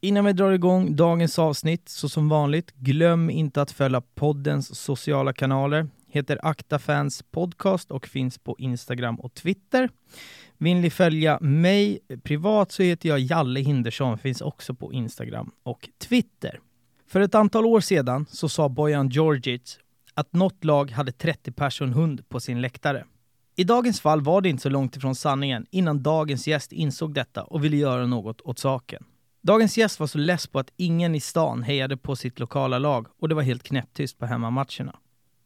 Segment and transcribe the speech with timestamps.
[0.00, 5.32] Innan vi drar igång dagens avsnitt, så som vanligt, glöm inte att följa poddens sociala
[5.32, 5.88] kanaler.
[6.08, 9.88] Heter Akta Fans Podcast och finns på Instagram och Twitter.
[10.58, 15.88] Vill ni följa mig privat så heter jag Jalle Hindersson, finns också på Instagram och
[15.98, 16.60] Twitter.
[17.06, 19.78] För ett antal år sedan så sa Bojan Djordjic
[20.14, 23.04] att något lag hade 30 person hund på sin läktare.
[23.56, 27.44] I dagens fall var det inte så långt ifrån sanningen innan dagens gäst insåg detta
[27.44, 29.04] och ville göra något åt saken.
[29.40, 33.06] Dagens gäst var så less på att ingen i stan hejade på sitt lokala lag
[33.20, 34.96] och det var helt knäpptyst på hemmamatcherna.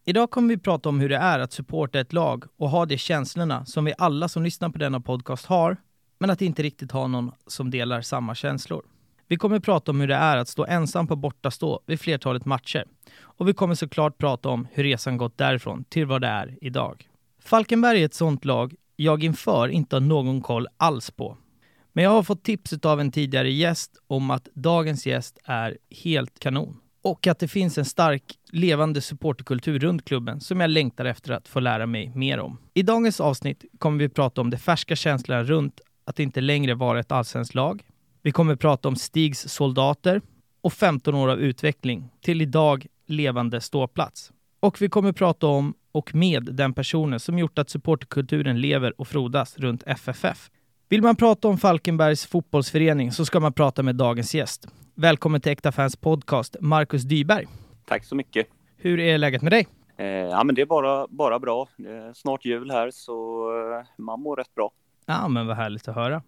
[0.05, 2.99] Idag kommer vi prata om hur det är att supporta ett lag och ha de
[2.99, 5.77] känslorna som vi alla som lyssnar på denna podcast har,
[6.19, 8.83] men att inte riktigt ha någon som delar samma känslor.
[9.29, 12.85] Vi kommer prata om hur det är att stå ensam på bortastå vid flertalet matcher.
[13.21, 17.09] Och vi kommer såklart prata om hur resan gått därifrån till vad det är idag.
[17.43, 21.37] Falkenberg är ett sånt lag jag inför inte har någon koll alls på.
[21.93, 26.39] Men jag har fått tips av en tidigare gäst om att dagens gäst är helt
[26.39, 26.77] kanon.
[27.03, 31.49] Och att det finns en stark levande supporterkultur runt klubben som jag längtar efter att
[31.49, 32.59] få lära mig mer om.
[32.75, 37.01] I dagens avsnitt kommer vi prata om de färska känslorna runt att inte längre vara
[37.01, 37.83] ett allsvenskt lag.
[38.23, 40.21] Vi kommer prata om Stigs soldater
[40.61, 44.33] och 15 år av utveckling till idag levande ståplats.
[44.61, 49.09] Och vi kommer prata om och med den personen som gjort att supporterkulturen lever och
[49.09, 50.51] frodas runt FFF.
[50.93, 54.67] Vill man prata om Falkenbergs fotbollsförening så ska man prata med dagens gäst.
[54.95, 57.47] Välkommen till Äkta Fans Podcast, Marcus Dyberg.
[57.87, 58.47] Tack så mycket.
[58.77, 59.67] Hur är läget med dig?
[59.97, 61.69] Eh, ja, men det är bara, bara bra.
[61.79, 63.47] Är snart jul här så
[63.79, 64.71] eh, man mår rätt bra.
[65.07, 66.23] Ja, men vad härligt att höra.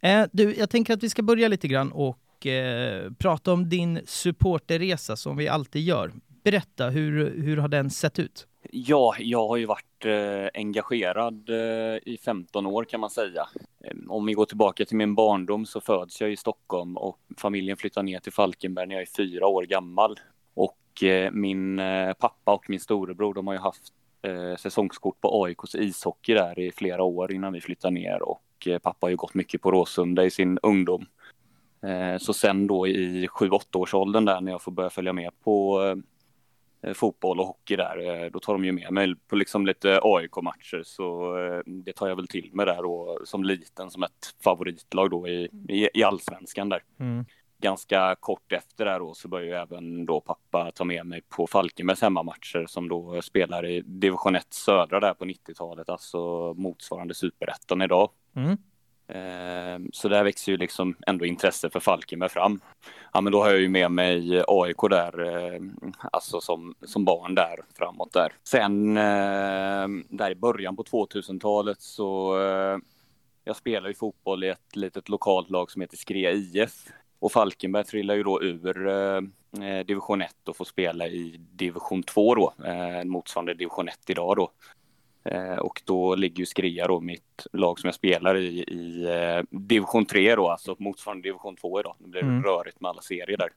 [0.00, 4.00] Eh, du, jag tänker att vi ska börja lite grann och eh, prata om din
[4.06, 6.12] supporterresa som vi alltid gör.
[6.42, 8.46] Berätta, hur, hur har den sett ut?
[8.76, 13.48] Ja, jag har ju varit eh, engagerad eh, i 15 år kan man säga.
[13.84, 17.76] Ehm, om vi går tillbaka till min barndom så föds jag i Stockholm och familjen
[17.76, 20.20] flyttar ner till Falkenberg när jag är fyra år gammal.
[20.54, 23.82] Och eh, min eh, pappa och min storebror de har ju haft
[24.22, 28.78] eh, säsongskort på AIKs ishockey där i flera år innan vi flyttade ner och eh,
[28.78, 31.06] pappa har ju gått mycket på Råsunda i sin ungdom.
[31.82, 35.30] Eh, så sen då i 7-8 års åldern där när jag får börja följa med
[35.44, 35.96] på Eh,
[36.92, 38.24] fotboll och hockey där.
[38.24, 42.08] Eh, då tar de ju med mig på liksom lite AIK-matcher så eh, det tar
[42.08, 46.04] jag väl till mig där och som liten som ett favoritlag då i, i, i
[46.04, 46.82] allsvenskan där.
[47.00, 47.24] Mm.
[47.58, 51.46] Ganska kort efter där då så börjar ju även då pappa ta med mig på
[51.46, 57.82] Falkenbergs hemmamatcher som då spelar i division 1 södra där på 90-talet, alltså motsvarande superettan
[57.82, 58.10] idag.
[58.36, 58.56] Mm.
[59.08, 62.60] Ehm, så där växer ju liksom ändå intresse för Falkenberg fram.
[63.12, 65.76] Ja, men då har jag ju med mig AIK där, ehm,
[66.12, 68.32] alltså som, som barn där framåt där.
[68.44, 72.36] Sen ehm, där i början på 2000-talet så
[73.44, 76.72] jag spelar ju fotboll i ett litet lokalt lag som heter Skrea IF.
[77.18, 79.20] Och Falkenberg trillar ju då ur eh,
[79.86, 82.54] division 1 och får spela i division 2 då,
[83.04, 84.50] motsvarande division 1 idag då.
[85.24, 89.42] Eh, och då ligger ju Skria då, mitt lag som jag spelar i, i eh,
[89.50, 91.94] division 3 då, alltså motsvarande division 2 idag.
[91.98, 92.42] Det blir mm.
[92.42, 93.50] rörigt med alla serier där.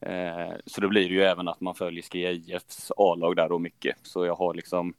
[0.00, 3.58] Eh, så då blir det ju även att man följer Skria IFs A-lag där då
[3.58, 3.96] mycket.
[4.02, 4.94] Så jag har liksom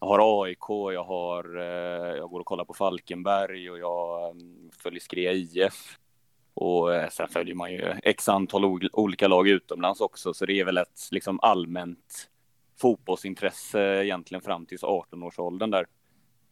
[0.00, 1.56] jag har AIK, jag har,
[2.16, 5.98] jag går och kollar på Falkenberg och jag um, följer Skrea IF.
[6.54, 10.78] Och sen följer man ju x antal olika lag utomlands också, så det är väl
[10.78, 12.28] ett liksom allmänt
[12.80, 15.86] fotbollsintresse egentligen fram till 18-årsåldern där.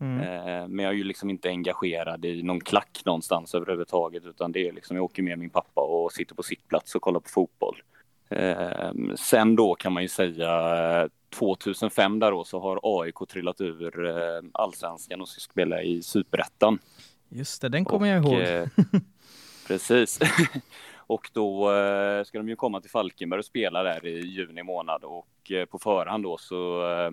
[0.01, 0.21] Mm.
[0.21, 4.69] Eh, men jag är ju liksom inte engagerad i någon klack någonstans överhuvudtaget, utan det
[4.69, 7.83] är liksom jag åker med min pappa och sitter på sittplats och kollar på fotboll.
[8.29, 11.09] Eh, sen då kan man ju säga
[11.39, 16.79] 2005 där då så har AIK trillat ur eh, allsvenskan och ska spela i superettan.
[17.29, 18.69] Just det, den kommer och, jag ihåg.
[19.67, 20.21] precis.
[21.07, 25.05] Och då eh, ska de ju komma till Falkenberg och spela där i juni månad
[25.05, 27.11] och eh, på förhand då så eh,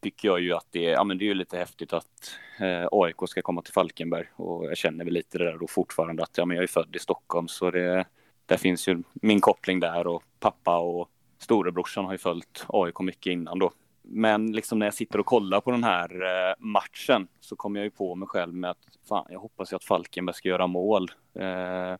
[0.00, 3.16] tycker jag ju att det, ja, men det är ju lite häftigt att eh, AIK
[3.28, 6.44] ska komma till Falkenberg och jag känner väl lite det där då fortfarande att ja,
[6.44, 8.04] men jag är född i Stockholm så det,
[8.46, 11.08] där finns ju min koppling där och pappa och
[11.38, 13.72] storebrorsan har ju följt AIK mycket innan då.
[14.02, 17.84] Men liksom när jag sitter och kollar på den här eh, matchen så kommer jag
[17.84, 21.10] ju på mig själv med att fan, jag hoppas ju att Falkenberg ska göra mål.
[21.34, 21.96] Eh,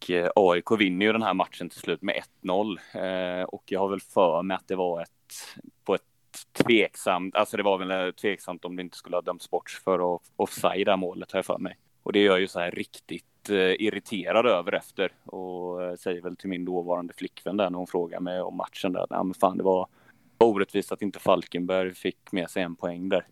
[0.00, 2.78] och eh, AIK vinner ju den här matchen till slut med 1-0.
[3.40, 5.10] Eh, och jag har väl för mig att det var ett
[5.84, 6.02] på ett
[6.52, 10.22] tveksamt, alltså det var väl tveksamt om det inte skulle ha dömts bort för att
[10.36, 11.76] offside det här målet har jag för mig.
[12.02, 16.48] Och det gör ju så här riktigt eh, irriterad över efter och säger väl till
[16.48, 19.06] min dåvarande flickvän där när hon frågar mig om matchen där.
[19.10, 19.88] Ja men fan det var
[20.38, 23.26] orättvist att inte Falkenberg fick med sig en poäng där.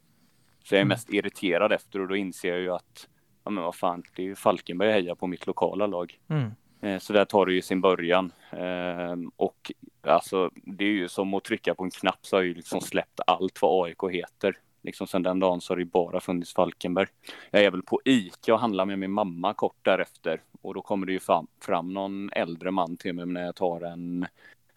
[0.65, 0.89] Så jag är mm.
[0.89, 3.09] mest irriterad efter och då inser jag ju att
[3.49, 6.19] ja men vad fan, det är ju Falkenberg jag hejar på mitt lokala lag.
[6.29, 6.51] Mm.
[6.81, 8.33] Eh, så där tar det ju sin början.
[8.51, 9.73] Ehm, och
[10.03, 12.81] alltså, det är ju som att trycka på en knapp så har jag ju liksom
[12.81, 14.57] släppt allt vad AIK heter.
[14.83, 17.09] Liksom sen den dagen så har det bara funnits Falkenberg.
[17.51, 20.41] Jag är väl på ICA och handlar med min mamma kort därefter.
[20.63, 23.81] Och då kommer det ju fram, fram någon äldre man till mig när jag tar
[23.81, 24.27] en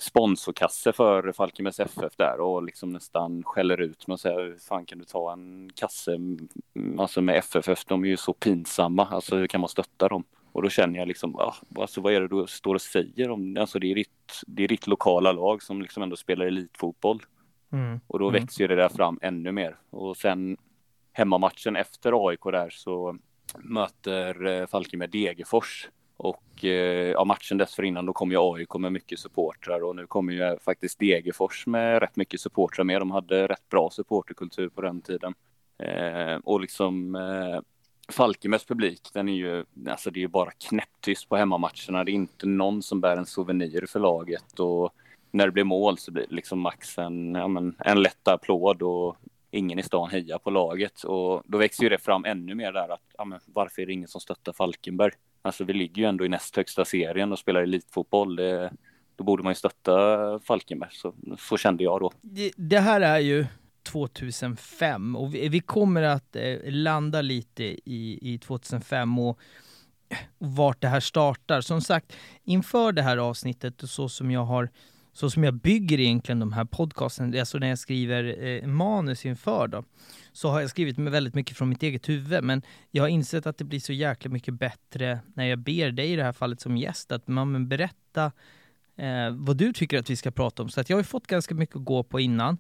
[0.02, 4.86] sponsorkasse för Falkenbergs FF där och liksom nästan skäller ut mig och säger hur fan
[4.86, 6.18] kan du ta en kasse
[6.98, 10.24] alltså med FFF, de är ju så pinsamma, alltså hur kan man stötta dem?
[10.52, 13.58] Och då känner jag liksom, ah, alltså vad är det du står och säger om,
[13.60, 17.24] alltså det är ditt, det är ditt lokala lag som liksom ändå spelar elitfotboll.
[17.72, 18.00] Mm.
[18.08, 18.42] Och då mm.
[18.42, 19.76] växer det där fram ännu mer.
[19.90, 20.58] Och sen
[21.14, 23.18] hemmamatchen efter AIK där så
[23.58, 25.90] möter eh, Falkenberg Degerfors.
[26.22, 30.34] Och eh, ja, matchen dessförinnan då kom ju AIK med mycket supportrar och nu kommer
[30.34, 33.02] ju faktiskt Degerfors med rätt mycket supportrar med.
[33.02, 35.34] De hade rätt bra supporterkultur på den tiden.
[35.84, 37.60] Eh, och liksom eh,
[38.12, 42.04] Falkenbergs publik, den är ju, alltså det är ju bara knäpptyst på hemmamatcherna.
[42.04, 44.94] Det är inte någon som bär en souvenir för laget och
[45.32, 48.82] när det blir mål så blir det liksom max en, ja, men, en lätt applåd
[48.82, 49.16] och
[49.52, 52.90] ingen i stan hejar på laget och då växer ju det fram ännu mer där
[52.90, 55.12] att ja, men, varför är det ingen som stöttar Falkenberg?
[55.42, 58.36] Alltså vi ligger ju ändå i näst högsta serien och spelar elitfotboll.
[58.36, 58.72] Det,
[59.16, 60.90] då borde man ju stötta Falkenberg.
[60.92, 62.12] Så, så kände jag då.
[62.22, 63.46] Det, det här är ju
[63.84, 69.40] 2005 och vi, vi kommer att eh, landa lite i, i 2005 och, och
[70.38, 71.62] vart det här startar.
[71.62, 74.70] Som sagt, inför det här avsnittet och så som jag har
[75.14, 79.68] så som jag bygger egentligen de här podcasten, alltså när jag skriver eh, manus inför
[79.68, 79.84] då,
[80.32, 82.62] så har jag skrivit med väldigt mycket från mitt eget huvud, men
[82.92, 86.16] jag har insett att det blir så jäkla mycket bättre när jag ber dig i
[86.16, 88.32] det här fallet som gäst, att man berätta
[88.98, 90.70] eh, vad du tycker att vi ska prata om.
[90.70, 92.58] Så att jag har fått ganska mycket att gå på innan.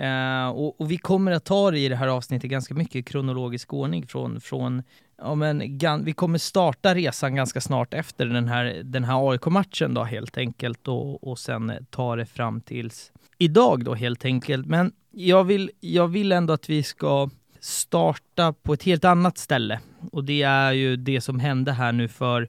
[0.00, 3.02] Uh, och, och, vi kommer att ta det i det här avsnittet ganska mycket i
[3.02, 4.82] kronologisk ordning från, från
[5.20, 10.04] ja, men, vi kommer starta resan ganska snart efter den här, den här AIK-matchen då
[10.04, 14.66] helt enkelt och, och sen ta det fram tills idag då helt enkelt.
[14.66, 17.30] Men jag vill, jag vill ändå att vi ska
[17.60, 19.80] starta på ett helt annat ställe.
[20.12, 22.48] Och det är ju det som hände här nu för,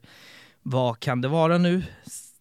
[0.62, 1.82] vad kan det vara nu,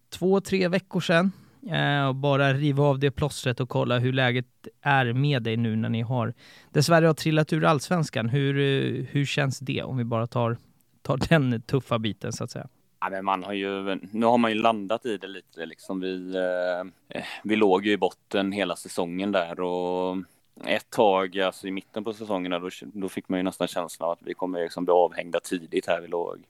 [0.10, 1.32] två, tre veckor sedan
[1.70, 4.46] eh, och bara riva av det plåstret och kolla hur läget
[4.82, 6.34] är med dig nu när ni har
[6.70, 8.30] dessvärre har trillat ur allsvenskan.
[8.30, 10.58] Hur, eh, hur känns det om vi bara tar,
[11.02, 12.68] tar den tuffa biten så att säga?
[13.00, 16.00] Ja, men man har ju, nu har man ju landat i det lite liksom.
[16.00, 20.18] Vi, eh, eh, vi låg ju i botten hela säsongen där och
[20.66, 24.14] ett tag, alltså i mitten på säsongen, då, då fick man ju nästan känslan av
[24.14, 26.02] att vi kommer liksom bli avhängda tidigt här.
[26.02, 26.44] Vi låg,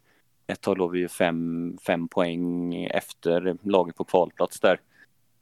[0.47, 4.79] ett tag låg vi ju fem, fem poäng efter laget på kvalplats där.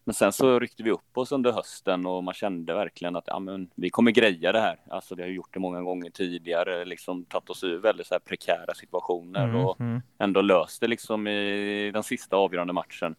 [0.09, 3.39] Men sen så ryckte vi upp oss under hösten och man kände verkligen att ja,
[3.39, 4.79] men, vi kommer greja det här.
[4.89, 8.19] Alltså vi har gjort det många gånger tidigare, liksom tagit oss ur väldigt så här
[8.19, 10.01] prekära situationer mm, och mm.
[10.19, 13.15] ändå löst det liksom i den sista avgörande matchen.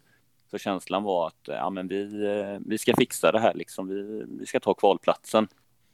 [0.51, 2.05] Så känslan var att ja, men vi,
[2.67, 3.89] vi ska fixa det här, liksom.
[3.89, 5.49] vi, vi ska ta kvalplatsen.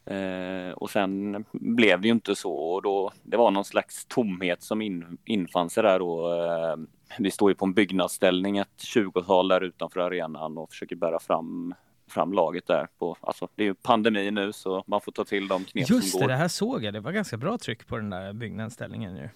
[0.07, 4.63] Eh, och sen blev det ju inte så och då, det var någon slags tomhet
[4.63, 6.33] som in, infann sig där då.
[6.33, 6.75] Eh,
[7.19, 11.73] vi står ju på en byggnadsställning, ett 20-tal där utanför arenan och försöker bära fram
[12.09, 12.87] fram laget där.
[12.99, 16.11] På, alltså, det är ju pandemi nu så man får ta till de knep Just
[16.11, 16.29] som det, går.
[16.29, 16.93] det här såg jag.
[16.93, 19.29] Det var ganska bra tryck på den där byggnadsställningen ju.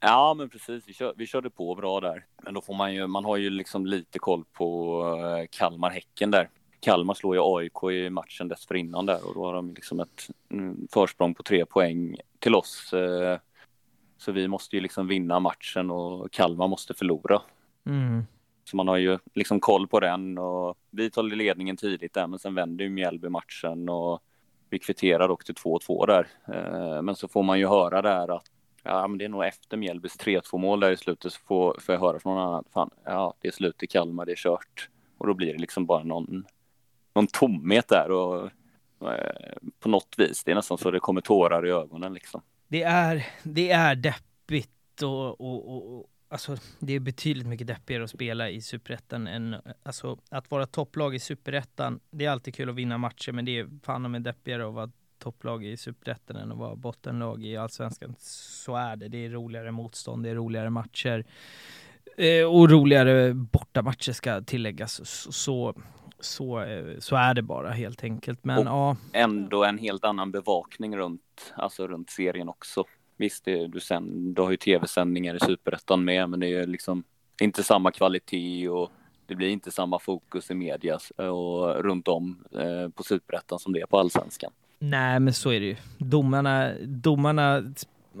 [0.00, 0.88] Ja, men precis.
[0.88, 2.24] Vi, kör, vi körde på bra där.
[2.42, 6.48] Men då får man ju, man har ju liksom lite koll på uh, Kalmar-Häcken där.
[6.80, 10.88] Kalmar slår ju AIK i matchen dessförinnan där och då har de liksom ett mm,
[10.92, 12.90] försprång på tre poäng till oss.
[12.94, 13.36] Uh,
[14.18, 17.42] så vi måste ju liksom vinna matchen och Kalmar måste förlora.
[17.86, 18.22] Mm.
[18.64, 22.38] Så man har ju liksom koll på den och vi tar ledningen tidigt där men
[22.38, 24.22] sen vänder ju Mjällby matchen och
[24.70, 26.26] vi kvitterar dock till 2-2 där.
[26.54, 28.50] Eh, men så får man ju höra där att
[28.82, 31.92] ja, men det är nog efter Mjällbys 3-2 mål där i slutet så får, får
[31.92, 34.88] jag höra från någon annan fan, ja, det är slut i Kalmar, det är kört.
[35.18, 36.44] Och då blir det liksom bara någon,
[37.20, 38.50] någon tomhet där och
[39.02, 42.82] eh, på något vis, det är nästan så det kommer tårar i ögonen liksom det
[42.82, 48.50] är, det är deppigt och, och, och, alltså det är betydligt mycket deppigare att spela
[48.50, 52.98] i Superettan än, alltså att vara topplag i Superettan, det är alltid kul att vinna
[52.98, 56.76] matcher men det är fan med deppigare att vara topplag i Superettan än att vara
[56.76, 58.14] bottenlag i Allsvenskan.
[58.18, 61.24] Så är det, det är roligare motstånd, det är roligare matcher
[62.16, 65.08] eh, och roligare bortamatcher ska tilläggas.
[65.08, 65.74] Så, så,
[66.62, 68.44] eh, så är det bara helt enkelt.
[68.44, 68.96] Men och ja.
[69.12, 72.84] Ändå en helt annan bevakning runt, alltså runt serien också.
[73.16, 77.04] Visst, det, du, sen, du har ju tv-sändningar i Superettan med, men det är liksom
[77.40, 78.90] inte samma kvalitet och
[79.26, 83.80] det blir inte samma fokus i media och runt om eh, på Superettan som det
[83.80, 84.52] är på Allsvenskan.
[84.78, 85.76] Nej, men så är det ju.
[85.98, 87.62] Domarna, domarna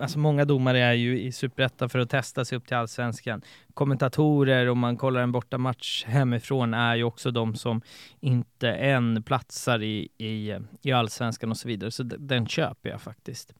[0.00, 3.42] alltså många domare är ju i Superettan för att testa sig upp till Allsvenskan.
[3.74, 7.82] Kommentatorer, om man kollar en bortamatch hemifrån, är ju också de som
[8.20, 11.90] inte än platsar i, i, i Allsvenskan och så vidare.
[11.90, 13.54] Så den köper jag faktiskt.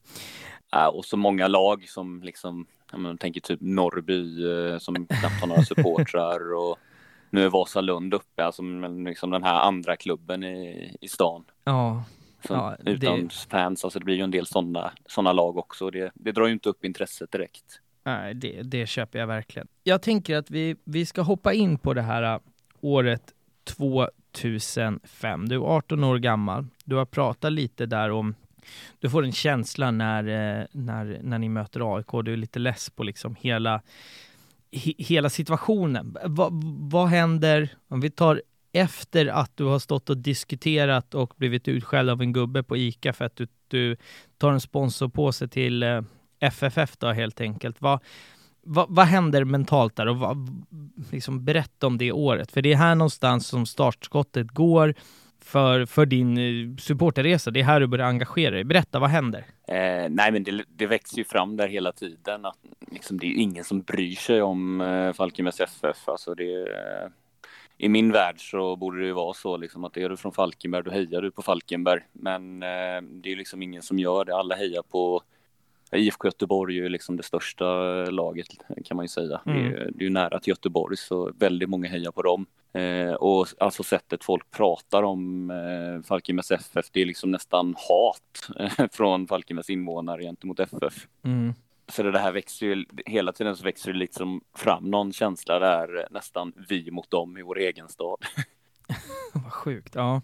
[0.93, 5.63] Och så många lag som liksom, jag tänker typ Norrby eh, som knappt har några
[5.63, 6.77] supportrar och
[7.29, 8.61] nu är Vasalund uppe, alltså
[9.05, 11.43] liksom den här andra klubben i, i stan.
[11.63, 12.03] Ja.
[12.47, 13.33] Så, ja utan det...
[13.49, 15.89] fans, alltså det blir ju en del sådana såna lag också.
[15.89, 17.81] Det, det drar ju inte upp intresset direkt.
[18.03, 19.67] Nej, det, det köper jag verkligen.
[19.83, 22.39] Jag tänker att vi, vi ska hoppa in på det här äh,
[22.81, 23.33] året
[24.31, 25.49] 2005.
[25.49, 26.65] Du är 18 år gammal.
[26.83, 28.35] Du har pratat lite där om
[28.99, 32.25] du får en känsla när, äh, när, när ni möter AIK.
[32.25, 33.81] Du är lite less på liksom hela,
[34.71, 36.17] he, hela situationen.
[36.25, 41.67] Va, vad händer, om vi tar efter att du har stått och diskuterat och blivit
[41.67, 43.97] utskälld av en gubbe på ICA för att du, du
[44.37, 46.01] tar en sponsorpåse till eh,
[46.39, 47.81] FFF då helt enkelt.
[47.81, 47.99] Vad,
[48.61, 50.65] vad, vad händer mentalt där och vad,
[51.11, 52.51] liksom berätta om det året?
[52.51, 54.93] För det är här någonstans som startskottet går
[55.43, 57.51] för, för din eh, supporterresa.
[57.51, 58.63] Det är här du börjar engagera dig.
[58.63, 59.45] Berätta, vad händer?
[59.67, 62.45] Eh, nej, men det, det växer ju fram där hela tiden.
[62.45, 62.57] Att,
[62.91, 66.07] liksom, det är ingen som bryr sig om eh, Falkenbergs FF.
[66.07, 67.09] Alltså, det, eh,
[67.81, 70.83] i min värld så borde det ju vara så liksom att är du från Falkenberg,
[70.83, 72.01] då hejar du på Falkenberg.
[72.11, 74.35] Men eh, det är liksom ingen som gör det.
[74.35, 75.21] Alla hejar på
[75.91, 77.65] IFK Göteborg är ju liksom det största
[78.05, 78.47] laget
[78.85, 79.41] kan man ju säga.
[79.45, 79.57] Mm.
[79.57, 82.45] Det, är, det är ju nära till Göteborg så väldigt många hejar på dem.
[82.73, 88.59] Eh, och alltså sättet folk pratar om eh, Falkenbergs FF, det är liksom nästan hat
[88.59, 91.07] eh, från Falkenbergs invånare gentemot FF.
[91.23, 91.53] Mm.
[91.91, 96.07] Så det här växer ju, hela tiden så växer det liksom fram någon känsla där
[96.11, 98.25] nästan vi mot dem i vår egen stad.
[99.33, 100.21] Vad sjukt, ja.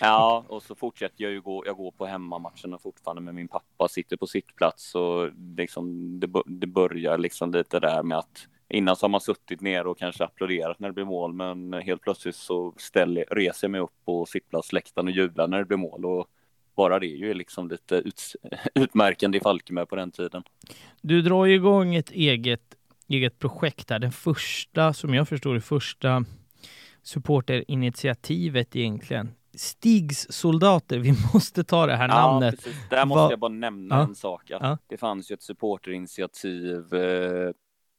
[0.00, 3.88] Ja, och så fortsätter jag ju gå, jag går på hemmamatcherna fortfarande med min pappa,
[3.88, 9.04] sitter på sittplats och liksom det, det börjar liksom lite där med att Innan så
[9.04, 12.74] har man suttit ner och kanske applåderat när det blir mål, men helt plötsligt så
[12.76, 16.04] ställer, reser jag mig upp på sittplatsläktaren och jublar när det blir mål.
[16.04, 16.26] Och
[16.76, 18.36] bara det är ju liksom lite ut,
[18.74, 20.42] utmärkande i Falkenberg på den tiden.
[21.02, 22.74] Du drar ju igång ett eget,
[23.08, 23.98] eget projekt här.
[23.98, 26.24] Den första, som jag förstår det första
[27.02, 29.30] supporterinitiativet egentligen.
[29.54, 32.56] Stigs soldater, vi måste ta det här ja, namnet.
[32.56, 32.88] Precis.
[32.90, 34.02] Där måste Va jag bara nämna ja.
[34.02, 34.42] en sak.
[34.46, 34.78] Ja.
[34.86, 37.52] Det fanns ju ett supporterinitiativ eh,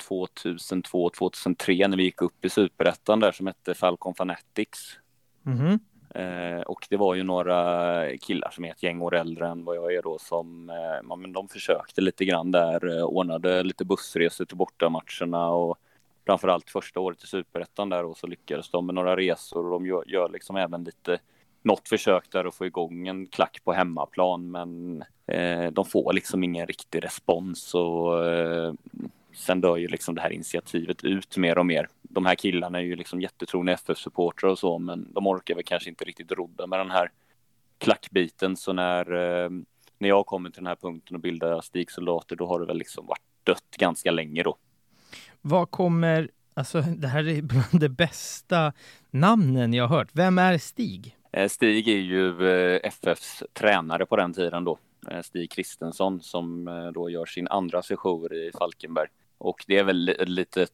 [0.09, 4.99] 2002-2003 när vi gick upp i superettan där som hette Falcon Fanatics.
[5.45, 5.79] Mm -hmm.
[6.17, 9.75] Eh, och det var ju några killar som är ett gäng år äldre än vad
[9.75, 13.85] jag är då som, eh, ja, men de försökte lite grann där, eh, ordnade lite
[13.85, 15.77] bussresor till bortamatcherna och
[16.25, 19.85] framförallt första året i superettan där och så lyckades de med några resor och de
[19.85, 21.19] gör, gör liksom även lite
[21.61, 26.43] något försök där att få igång en klack på hemmaplan men eh, de får liksom
[26.43, 28.73] ingen riktig respons och eh,
[29.37, 31.89] sen dör ju liksom det här initiativet ut mer och mer.
[32.01, 35.89] De här killarna är ju liksom jättetrogna FF-supportrar och så, men de orkar väl kanske
[35.89, 37.11] inte riktigt rodda med den här
[37.77, 38.57] klackbiten.
[38.57, 39.49] Så när, eh,
[39.97, 43.05] när jag kommer till den här punkten och bildar stigsoldater, då har det väl liksom
[43.05, 44.57] varit dött ganska länge då.
[45.41, 48.73] Vad kommer, alltså det här är bland de bästa
[49.11, 50.09] namnen jag har hört.
[50.13, 51.17] Vem är Stig?
[51.31, 54.77] Eh, Stig är ju eh, FFs tränare på den tiden då.
[55.23, 59.07] Stig Kristensson som då gör sin andra session i Falkenberg.
[59.37, 60.67] Och det är väl lite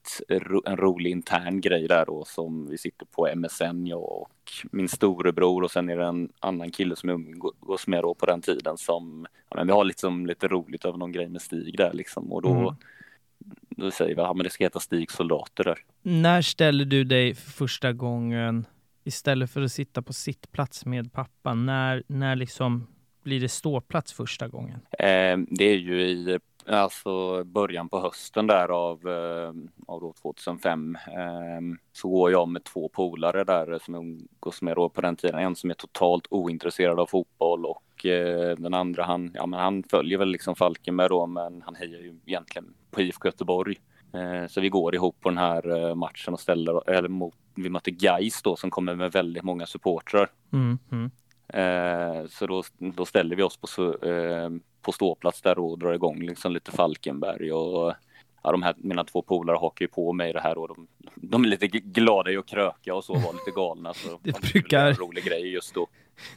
[0.66, 4.32] en rolig intern grej där då som vi sitter på MSN, jag och
[4.72, 8.26] min storebror och sen är det en annan kille som jag umgås med då på
[8.26, 11.78] den tiden som, ja, men vi har liksom lite roligt över någon grej med Stig
[11.78, 12.76] där liksom och då, mm.
[13.70, 15.80] då säger vi, ja men det ska heta Stig soldater där.
[16.02, 18.66] När ställer du dig för första gången
[19.04, 22.88] istället för att sitta på sittplats med pappa, när, när liksom
[23.24, 24.80] blir det ståplats första gången?
[24.92, 29.54] Eh, det är ju i alltså början på hösten där av, eh,
[29.88, 34.76] av då 2005 eh, så går jag med två polare där som jag umgås med
[34.76, 35.40] då på den tiden.
[35.40, 39.84] En som är totalt ointresserad av fotboll och eh, den andra han, ja men han
[39.84, 43.76] följer väl liksom Falkenberg då men han hejar ju egentligen på IFK Göteborg.
[44.14, 47.92] Eh, så vi går ihop på den här matchen och ställer, eller mot, vi möter
[47.92, 50.30] Gais då som kommer med väldigt många supportrar.
[50.54, 51.12] Mm, mm.
[52.30, 53.68] Så då, då ställer vi oss på,
[54.84, 57.94] på ståplats där och drar igång liksom lite Falkenberg och
[58.44, 61.44] ja, de här, mina två polare hakar ju på mig det här och de, de
[61.44, 63.94] är lite glada i att kröka och så, var lite galna.
[63.94, 64.88] Så det de brukar...
[64.88, 65.88] En rolig grej just då.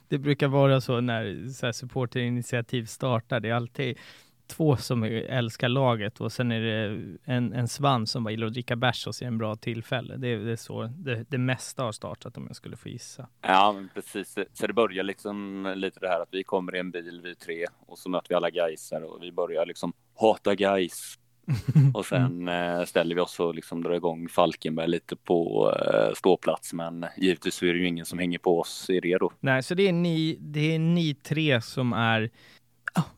[0.08, 3.98] Det brukar vara så när så här supporterinitiativ startar, det är alltid
[4.46, 8.52] två som älskar laget och sen är det en, en svans som bara gillar att
[8.52, 10.16] dricka bärs och ser en bra tillfälle.
[10.16, 13.28] Det, det är så det, det mesta har startat om jag skulle få gissa.
[13.42, 14.34] Ja, precis.
[14.52, 17.66] Så det börjar liksom lite det här att vi kommer i en bil, vi tre,
[17.86, 21.18] och så möter vi alla gaisar och vi börjar liksom hata guys.
[21.94, 26.72] och sen eh, ställer vi oss och liksom drar igång Falkenberg lite på eh, ståplats.
[26.72, 29.32] Men givetvis så är det ju ingen som hänger på oss i det då.
[29.40, 32.30] Nej, så det är ni, det är ni tre som är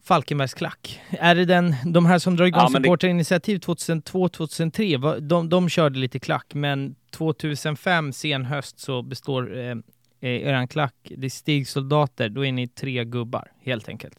[0.05, 1.01] Falkenbergs klack.
[1.11, 6.19] Är det den, de här som drar igång ja, supporterinitiativ 2002-2003, de, de körde lite
[6.19, 9.77] klack, men 2005 sen höst så består eh,
[10.21, 14.19] eran klack, det är stigsoldater, då är ni tre gubbar helt enkelt.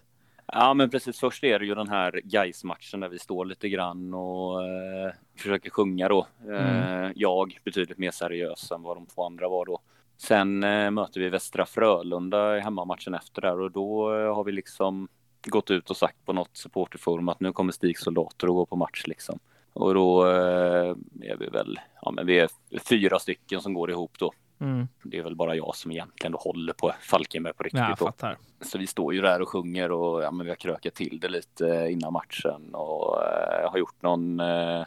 [0.54, 1.20] Ja, men precis.
[1.20, 5.12] Först är det ju den här gais matchen där vi står lite grann och eh,
[5.38, 6.28] försöker sjunga då.
[6.44, 7.04] Mm.
[7.04, 9.80] Eh, jag betydligt mer seriös än vad de två andra var då.
[10.18, 14.52] Sen eh, möter vi Västra Frölunda i hemmamatchen efter där och då eh, har vi
[14.52, 15.08] liksom
[15.46, 18.76] gått ut och sagt på något supporterforum att nu kommer Stig soldater och gå på
[18.76, 19.40] match liksom.
[19.74, 22.50] Och då eh, är vi väl, ja men vi är
[22.90, 24.34] fyra stycken som går ihop då.
[24.62, 24.88] Mm.
[25.04, 27.80] Det är väl bara jag som egentligen håller på Falkenberg på riktigt.
[28.22, 31.20] Ja, så vi står ju där och sjunger och ja, men vi har krökat till
[31.20, 34.84] det lite innan matchen och eh, har gjort någon eh,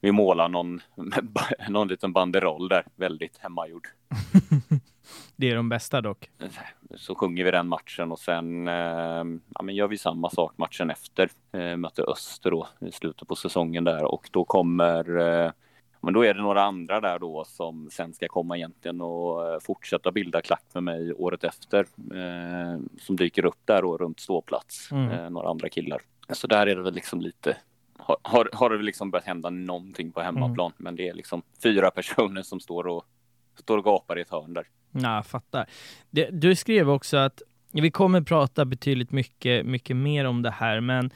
[0.00, 0.80] vi målar någon,
[1.68, 3.88] någon liten banderoll där, väldigt hemmagjord.
[5.38, 6.30] det är de bästa dock.
[6.96, 10.90] Så sjunger vi den matchen och sen eh, ja, men gör vi samma sak matchen
[10.90, 11.30] efter.
[11.52, 15.52] Eh, möter Öster då i slutet på säsongen där och då kommer eh,
[16.00, 19.60] men då är det några andra där då som sen ska komma egentligen och eh,
[19.60, 21.86] fortsätta bilda klack med mig året efter.
[22.14, 24.92] Eh, som dyker upp där då runt ståplats.
[24.92, 25.10] Mm.
[25.10, 26.02] Eh, några andra killar.
[26.32, 27.56] Så där är det väl liksom lite
[27.98, 30.72] har, har, har det liksom börjat hända någonting på hemmaplan.
[30.72, 30.84] Mm.
[30.84, 33.04] Men det är liksom fyra personer som står och
[33.56, 34.66] står och gapar i ett hörn där.
[34.92, 35.66] Ja, jag fattar.
[36.30, 37.42] Du skrev också att
[37.72, 41.10] vi kommer prata betydligt mycket, mycket mer om det här, men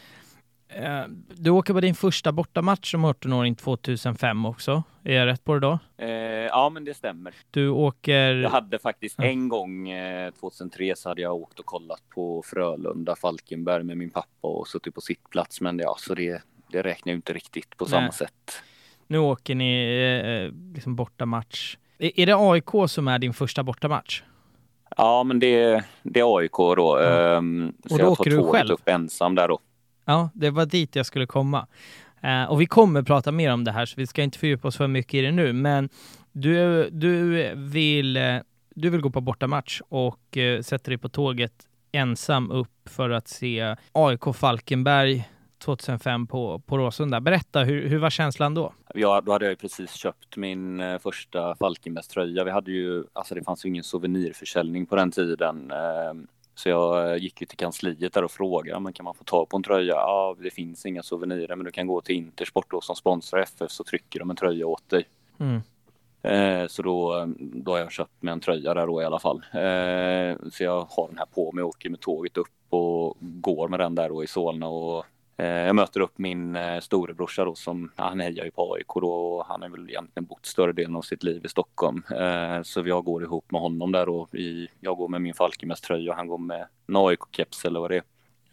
[0.75, 4.83] Eh, du åker på din första bortamatch som 18-åring 2005 också.
[5.05, 5.79] Är jag rätt på det då?
[5.97, 6.09] Eh,
[6.47, 7.35] ja, men det stämmer.
[7.51, 8.35] Du åker...
[8.35, 9.25] Jag hade faktiskt ja.
[9.25, 14.11] en gång, eh, 2003, så hade jag åkt och kollat på Frölunda, Falkenberg med min
[14.11, 15.61] pappa och suttit på sittplats.
[15.61, 17.91] Men ja, så det, det räknar ju inte riktigt på Nej.
[17.91, 18.63] samma sätt.
[19.07, 19.85] Nu åker ni
[20.45, 21.77] eh, liksom bortamatch.
[22.03, 24.23] Är, det AIK som är din första bortamatch?
[24.97, 26.99] Ja, men det, det är AIK då.
[27.01, 27.37] Ja.
[27.37, 28.71] Um, så och då jag åker du själv?
[28.71, 29.59] upp ensam där då.
[30.05, 31.67] Ja, det var dit jag skulle komma.
[32.25, 34.77] Uh, och vi kommer prata mer om det här, så vi ska inte fördjupa oss
[34.77, 35.53] för mycket i det nu.
[35.53, 35.89] Men
[36.33, 38.19] du, du, vill,
[38.75, 41.53] du vill gå på bortamatch och uh, sätter dig på tåget
[41.93, 45.29] ensam upp för att se AIK Falkenberg
[45.63, 47.21] 2005 på, på Råsunda.
[47.21, 48.73] Berätta, hur, hur var känslan då?
[48.95, 52.45] Ja, då hade jag precis köpt min uh, första Falkenbergströja.
[52.45, 55.71] Vi hade ju, alltså det fanns ju ingen souvenirförsäljning på den tiden.
[55.71, 56.23] Uh,
[56.55, 59.57] så jag gick ju till kansliet där och frågade, men kan man få tag på
[59.57, 59.95] en tröja?
[59.95, 63.71] Ja, det finns inga souvenirer, men du kan gå till Intersport då, som sponsrar FF
[63.71, 65.05] så trycker de en tröja åt dig.
[65.39, 65.61] Mm.
[66.23, 69.37] Eh, så då, då har jag köpt mig en tröja där då i alla fall.
[69.37, 73.69] Eh, så jag har den här på mig och åker med tåget upp och går
[73.69, 77.55] med den där då i Solna och Eh, jag möter upp min eh, storebrorsa då
[77.55, 80.97] som, han hejar ju på AIK då och han har väl egentligen bott större delen
[80.97, 82.03] av sitt liv i Stockholm.
[82.11, 84.29] Eh, så jag går ihop med honom där då.
[84.33, 87.97] I, jag går med min Falkenbergströja och han går med en AIK-keps eller vad det
[87.97, 88.03] är.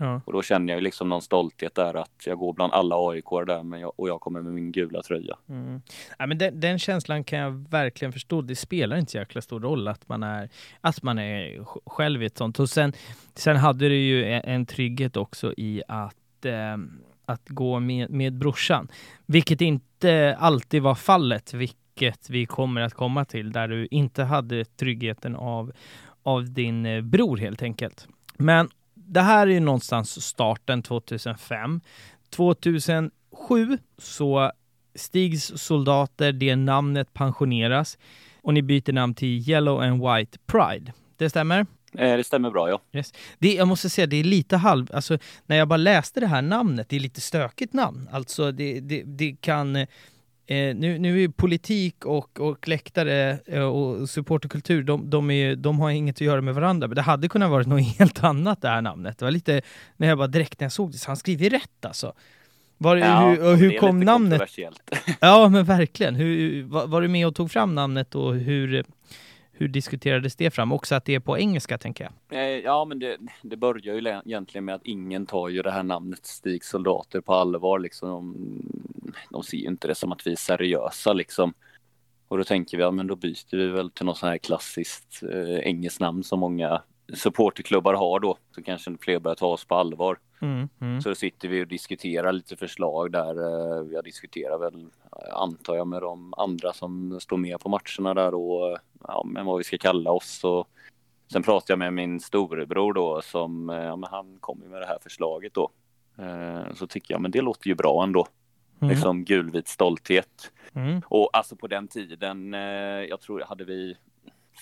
[0.01, 0.21] Ja.
[0.25, 3.29] Och då känner jag ju liksom någon stolthet där att jag går bland alla AIK
[3.47, 5.37] där men jag, och jag kommer med min gula tröja.
[5.49, 5.81] Mm.
[6.17, 8.41] Ja, men den, den, känslan kan jag verkligen förstå.
[8.41, 10.49] Det spelar inte så jäkla stor roll att man är,
[10.81, 12.59] att man är själv i ett sånt.
[12.59, 12.93] Och sen,
[13.35, 16.15] sen hade det ju en, en trygghet också i att
[16.45, 16.77] eh,
[17.25, 18.87] att gå med, med brorsan,
[19.25, 24.65] vilket inte alltid var fallet, vilket vi kommer att komma till, där du inte hade
[24.65, 25.71] tryggheten av,
[26.23, 28.07] av din eh, bror helt enkelt.
[28.37, 31.81] Men det här är ju någonstans starten 2005.
[32.29, 34.51] 2007 så
[34.95, 37.97] Stigs soldater, det namnet pensioneras
[38.41, 40.93] och ni byter namn till Yellow and White Pride.
[41.17, 41.65] Det stämmer?
[41.97, 42.81] Eh, det stämmer bra, ja.
[42.93, 43.13] Yes.
[43.39, 44.87] Det, jag måste säga, det är lite halv...
[44.93, 48.09] Alltså, när jag bara läste det här namnet, det är lite stökigt namn.
[48.11, 49.75] Alltså, det, det, det kan...
[49.75, 55.79] Eh, nu, nu är politik och, och läktare eh, och supporterkultur, de, de, är, de
[55.79, 56.87] har inget att göra med varandra.
[56.87, 59.17] Men det hade kunnat vara något helt annat, det här namnet.
[59.17, 59.61] Det var lite...
[59.97, 62.13] När jag bara direkt när jag såg det, så han skriver rätt alltså.
[62.81, 64.41] Var, ja, hur hur kom namnet?
[65.19, 66.15] Ja, men verkligen.
[66.15, 68.83] Hur, var, var, du med och tog fram namnet och hur,
[69.59, 70.71] hur diskuterades det fram?
[70.71, 72.39] Också att det är på engelska, tänker jag.
[72.39, 75.83] Eh, ja, men det, det börjar ju egentligen med att ingen tar ju det här
[75.83, 77.79] namnet Stig soldater på allvar.
[77.79, 78.09] Liksom.
[78.09, 81.53] De, de ser ju inte det som att vi är seriösa liksom.
[82.27, 85.23] Och då tänker vi, ja men då byter vi väl till något sånt här klassiskt
[85.23, 86.81] eh, engelskt namn som många
[87.13, 88.37] supporterklubbar har då.
[88.55, 90.19] Så kanske fler börjar ta oss på allvar.
[90.41, 91.01] Mm, mm.
[91.01, 93.37] Så då sitter vi och diskuterar lite förslag där.
[93.37, 94.87] Eh, jag diskuterar väl,
[95.31, 99.57] antar jag, med de andra som står med på matcherna där och ja, men vad
[99.57, 100.43] vi ska kalla oss.
[100.43, 100.69] Och
[101.31, 104.99] sen pratade jag med min storebror då som, ja, men han kom med det här
[105.03, 105.71] förslaget då.
[106.17, 108.27] Eh, så tycker jag, men det låter ju bra ändå.
[108.81, 108.93] Mm.
[108.93, 110.51] Liksom gulvit stolthet.
[110.73, 111.01] Mm.
[111.05, 112.59] Och alltså på den tiden, eh,
[113.09, 113.97] jag tror hade vi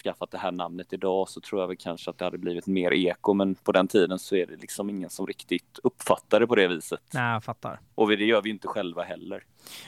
[0.04, 2.94] skaffat det här namnet idag så tror jag väl kanske att det hade blivit mer
[2.94, 6.56] eko, men på den tiden så är det liksom ingen som riktigt uppfattar det på
[6.56, 7.02] det viset.
[7.14, 7.80] Nej, jag fattar.
[7.96, 9.44] Och det gör vi inte själva heller.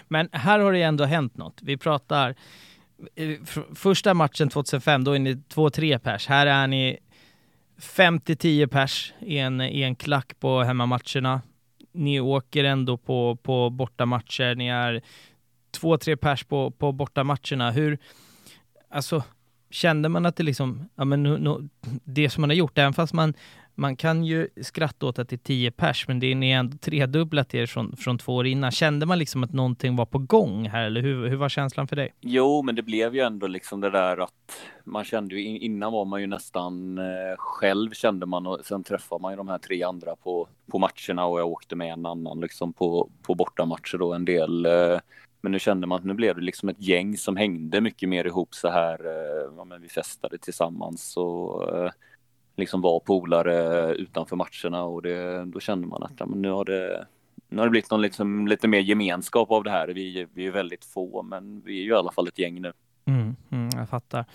[0.08, 1.60] Men här har det ändå hänt något.
[1.62, 2.36] Vi pratar eh,
[3.16, 3.38] Eh,
[3.76, 6.28] första matchen 2005, då är ni 2-3 pers.
[6.28, 6.98] Här är ni
[7.78, 11.42] 5-10 pers i en, i en klack på hemmamatcherna.
[11.92, 14.56] Ni åker ändå på, på bortamatcher.
[14.56, 15.02] Ni är
[15.78, 17.72] 2-3 pers på, på bortamatcherna.
[17.72, 17.98] Hur,
[18.90, 19.24] alltså,
[19.70, 21.70] kände man att det liksom, ja men nu, nu,
[22.04, 23.34] det som man har gjort, även fast man,
[23.80, 26.78] man kan ju skratta åt att det är 10 pers, men det är ni ändå
[26.78, 28.72] tredubblat er från, från två år innan.
[28.72, 31.96] Kände man liksom att någonting var på gång här, eller hur, hur var känslan för
[31.96, 32.14] dig?
[32.22, 36.06] Jo, men det blev ju ändå liksom det där att man kände ju innan var
[36.06, 39.84] man ju nästan eh, själv kände man och sen träffade man ju de här tre
[39.84, 44.14] andra på, på matcherna och jag åkte med en annan liksom på, på bortamatcher då
[44.14, 45.00] en del eh,
[45.42, 48.26] men nu kände man att nu blev det liksom ett gäng som hängde mycket mer
[48.26, 49.06] ihop så här.
[49.06, 51.92] Eh, ja, men vi festade tillsammans och eh,
[52.60, 56.66] liksom var polare utanför matcherna och det, då kände man att ja, men nu har
[56.66, 57.08] det
[57.50, 59.88] nu har det blivit någon liksom, lite mer gemenskap av det här.
[59.88, 62.74] Vi, vi är väldigt få, men vi är ju i alla fall ett gäng nu.
[63.06, 64.26] Mm, mm, jag fattar.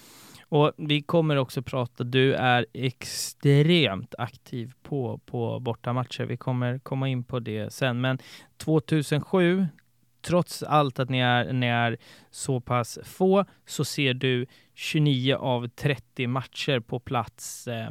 [0.48, 6.24] Och vi kommer också prata, du är extremt aktiv på, på bortamatcher.
[6.24, 8.00] Vi kommer komma in på det sen.
[8.00, 8.18] Men
[8.56, 9.66] 2007,
[10.22, 11.96] trots allt att ni är, ni är
[12.30, 17.90] så pass få, så ser du 29 av 30 matcher på plats eh,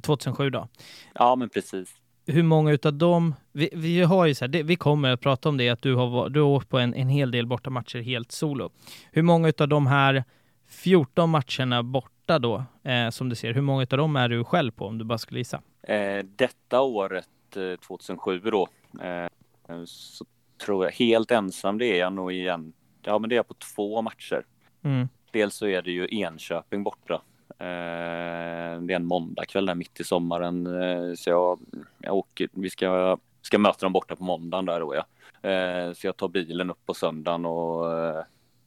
[0.00, 0.68] 2007 då.
[1.14, 1.94] Ja, men precis.
[2.26, 5.48] Hur många utav dem, vi, vi har ju så här, det, vi kommer att prata
[5.48, 8.32] om det, att du har, du har åkt på en, en hel del bortamatcher helt
[8.32, 8.70] solo.
[9.12, 10.24] Hur många utav de här
[10.68, 14.70] 14 matcherna borta då, eh, som du ser, hur många utav dem är du själv
[14.70, 15.62] på om du bara skulle gissa?
[15.82, 18.68] Eh, detta året, eh, 2007 då,
[19.02, 19.28] eh,
[19.84, 20.24] så
[20.64, 22.72] tror jag helt ensam det är jag nog igen.
[23.02, 24.46] Ja, men det är jag på två matcher.
[24.82, 25.08] Mm.
[25.30, 27.22] Dels så är det ju Enköping borta.
[27.58, 30.82] Eh, det är en måndagkväll där mitt i sommaren.
[30.82, 31.60] Eh, så jag,
[31.98, 35.06] jag åker, vi ska, ska möta dem borta på måndagen där då ja.
[35.50, 37.84] Eh, så jag tar bilen upp på söndagen och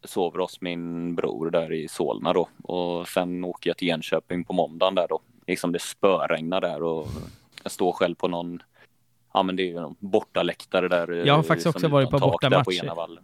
[0.04, 2.48] sover hos min bror där i Solna då.
[2.62, 5.20] Och sen åker jag till Enköping på måndagen där då.
[5.46, 7.06] Liksom det spöregnar där och
[7.62, 8.62] jag står själv på någon
[9.32, 11.12] ja men det är ju någon bortaläktare där.
[11.12, 12.94] Jag har faktiskt också varit på bortamatcher.
[12.94, 13.18] På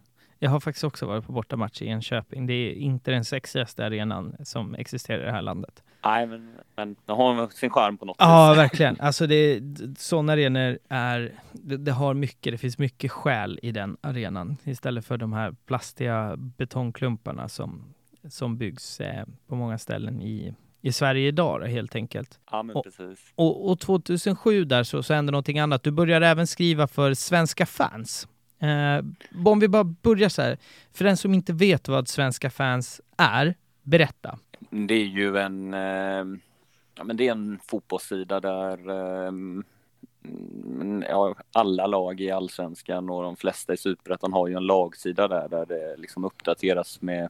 [0.44, 2.46] jag har faktiskt också varit på bortamatch i Enköping.
[2.46, 5.82] Det är inte den sexigaste arenan som existerar i det här landet.
[6.04, 8.58] Nej, men, men den har sin charm på något Ja, vis.
[8.58, 9.00] verkligen.
[9.00, 9.60] Alltså det,
[9.98, 15.04] sådana arenor är, det, det, har mycket, det finns mycket själ i den arenan istället
[15.06, 17.94] för de här plastiga betongklumparna som,
[18.28, 22.38] som byggs eh, på många ställen i, i Sverige idag helt enkelt.
[22.50, 23.32] Ja, och, precis.
[23.34, 25.82] Och, och 2007 där så, så hände någonting annat.
[25.82, 28.28] Du började även skriva för Svenska fans.
[28.64, 29.04] Eh,
[29.46, 30.58] om vi bara börjar så här,
[30.92, 34.38] för den som inte vet vad Svenska fans är, berätta.
[34.70, 36.24] Det är ju en, eh,
[36.94, 39.28] ja, men det är en fotbollssida där eh,
[40.24, 45.28] mm, ja, alla lag i allsvenskan och de flesta i superettan har ju en lagsida
[45.28, 47.28] där, där det liksom uppdateras med,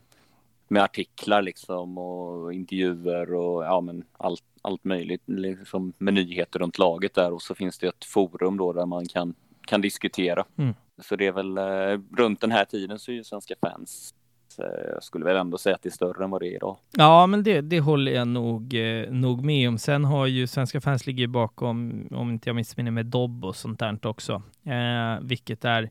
[0.69, 6.79] med artiklar liksom och intervjuer och ja, men allt, allt möjligt liksom med nyheter runt
[6.79, 9.35] laget där och så finns det ett forum då där man kan,
[9.67, 10.45] kan diskutera.
[10.59, 10.75] Mm.
[11.03, 14.15] Så det är väl eh, runt den här tiden så är ju svenska fans
[14.93, 16.77] jag skulle väl ändå säga att det är större än vad det är idag.
[16.97, 19.79] Ja, men det, det håller jag nog, eh, nog med om.
[19.79, 23.79] Sen har ju svenska fans ligger bakom, om inte jag missminner med Dobb och sånt
[23.79, 25.91] där också, eh, vilket är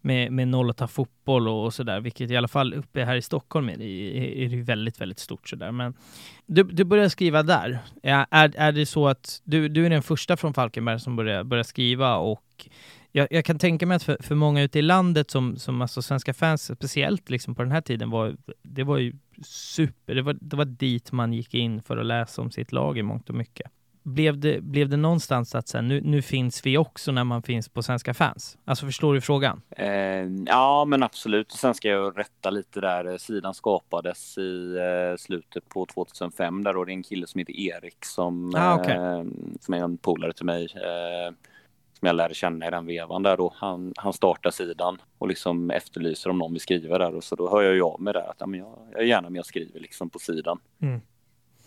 [0.00, 3.22] med, med noll ta fotboll och, och sådär, vilket i alla fall uppe här i
[3.22, 5.72] Stockholm är det, är det väldigt, väldigt stort sådär.
[5.72, 5.94] Men
[6.46, 7.78] du, du började skriva där.
[8.02, 11.68] Är, är det så att du, du är den första från Falkenberg som började, började
[11.68, 12.68] skriva och
[13.12, 16.02] jag, jag, kan tänka mig att för, för många ute i landet som, som alltså
[16.02, 19.12] svenska fans, speciellt liksom på den här tiden, var, det var ju
[19.44, 22.98] super, det var, det var dit man gick in för att läsa om sitt lag
[22.98, 23.70] i mångt och mycket.
[24.02, 27.68] Blev det, blev det någonstans att så nu, nu finns vi också när man finns
[27.68, 28.58] på Svenska fans?
[28.64, 29.62] Alltså förstår du frågan?
[29.70, 29.88] Eh,
[30.46, 31.52] ja, men absolut.
[31.52, 33.18] Sen ska jag rätta lite där.
[33.18, 37.60] Sidan skapades i eh, slutet på 2005 där och det är en kille som heter
[37.60, 38.96] Erik som, ah, okay.
[38.96, 39.24] eh,
[39.60, 40.68] som är en polare till mig.
[40.74, 41.34] Eh,
[41.98, 43.52] som jag lärde känna i den vevan där då.
[43.56, 47.50] Han, han startar sidan och liksom efterlyser om någon vill skriva där och så då
[47.50, 49.46] hör jag ju av mig där att ja, men jag, jag är gärna med och
[49.46, 50.58] skriver liksom på sidan.
[50.82, 51.00] Mm.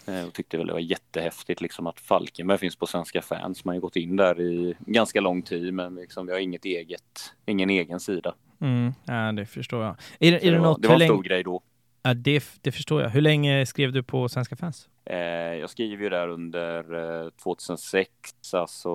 [0.08, 3.66] Eh, och tyckte väl det var jättehäftigt liksom att Falkenberg finns på Svenska fans.
[3.66, 6.66] Man har ju gått in där i ganska lång tid men liksom vi har inget
[6.66, 8.36] eget, ingen egen sida.
[8.62, 9.96] Mm, ja, det förstår jag.
[10.20, 11.62] Är, är det, det, var, något, det var en stor grej då.
[12.04, 13.10] Ja, det, det förstår jag.
[13.10, 14.90] Hur länge skrev du på Svenska fans?
[15.06, 15.18] Eh,
[15.60, 18.22] jag skrev ju där under eh, 2006,
[18.54, 18.90] alltså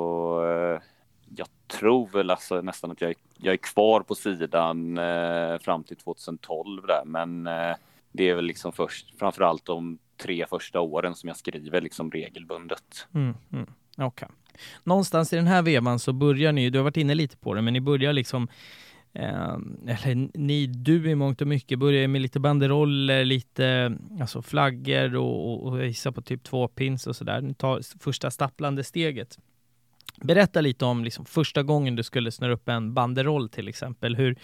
[0.44, 0.81] eh,
[1.37, 5.85] jag tror väl alltså nästan att jag är, jag är kvar på sidan eh, fram
[5.85, 7.77] till 2012 där, men eh,
[8.12, 13.09] det är väl liksom först, framförallt de tre första åren som jag skriver liksom regelbundet.
[13.15, 13.67] Mm, mm.
[13.99, 14.29] Okay.
[14.85, 17.62] Någonstans i den här vevan så börjar ni, du har varit inne lite på det,
[17.62, 18.49] men ni börjar liksom
[19.19, 25.17] Eh, eller ni, du i mångt och mycket börjar med lite banderoller, lite alltså flaggor
[25.17, 27.41] och, och, och gissa på typ två pins och sådär.
[27.41, 29.39] Ni tar första stapplande steget.
[30.16, 34.16] Berätta lite om liksom, första gången du skulle snurra upp en banderoll till exempel.
[34.16, 34.37] Hur,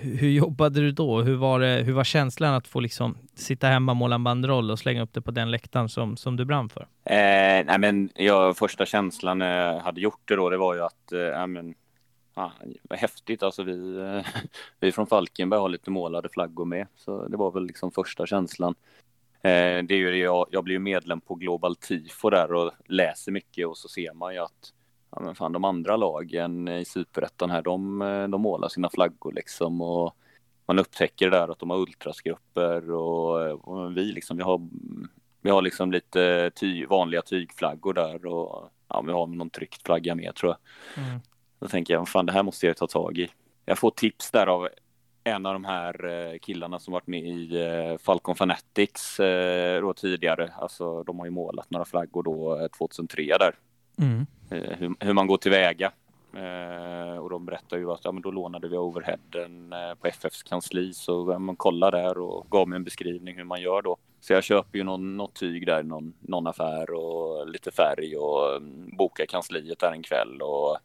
[0.00, 1.22] hur jobbade du då?
[1.22, 4.78] Hur var, det, hur var känslan att få liksom sitta hemma, måla en banderoll och
[4.78, 6.82] slänga upp det på den läktaren som, som du brann för?
[7.04, 10.80] Eh, nej men, ja, första känslan när jag hade gjort det då, det var ju
[10.80, 11.74] att eh, men,
[12.34, 12.50] ah,
[12.82, 13.42] vad häftigt.
[13.42, 14.26] Alltså vi, eh,
[14.80, 18.74] vi från Falkenberg har lite målade flaggor med, så det var väl liksom första känslan.
[19.44, 23.32] Eh, det är ju, jag, jag blir ju medlem på Global Tifo där och läser
[23.32, 24.72] mycket och så ser man ju att
[25.10, 29.32] ja, men fan, de andra lagen i superettan här, de, eh, de målar sina flaggor
[29.32, 30.16] liksom och
[30.66, 34.68] man upptäcker där att de har ultrasgrupper och, och vi liksom, vi har,
[35.40, 40.14] vi har liksom lite ty, vanliga tygflaggor där och ja, vi har någon tryckt flagga
[40.14, 41.04] med tror jag.
[41.04, 41.20] Mm.
[41.58, 43.28] Då tänker jag, fan det här måste jag ta tag i.
[43.64, 44.68] Jag får tips där av
[45.24, 49.94] en av de här eh, killarna som varit med i eh, Falcon Fanatics eh, då
[49.94, 50.52] tidigare.
[50.58, 53.54] Alltså de har ju målat några flaggor då 2003 där.
[53.98, 54.26] Mm.
[54.50, 55.92] Hur, hur, man går tillväga.
[57.20, 61.32] och de berättar ju att ja, men då lånade vi overheaden på FFs kansli så
[61.32, 63.96] ja, man kolla där och gav mig en beskrivning hur man gör då.
[64.20, 68.56] Så jag köper ju någon, något tyg där, någon, någon affär och lite färg och
[68.56, 70.78] mm, bokar kansliet där en kväll och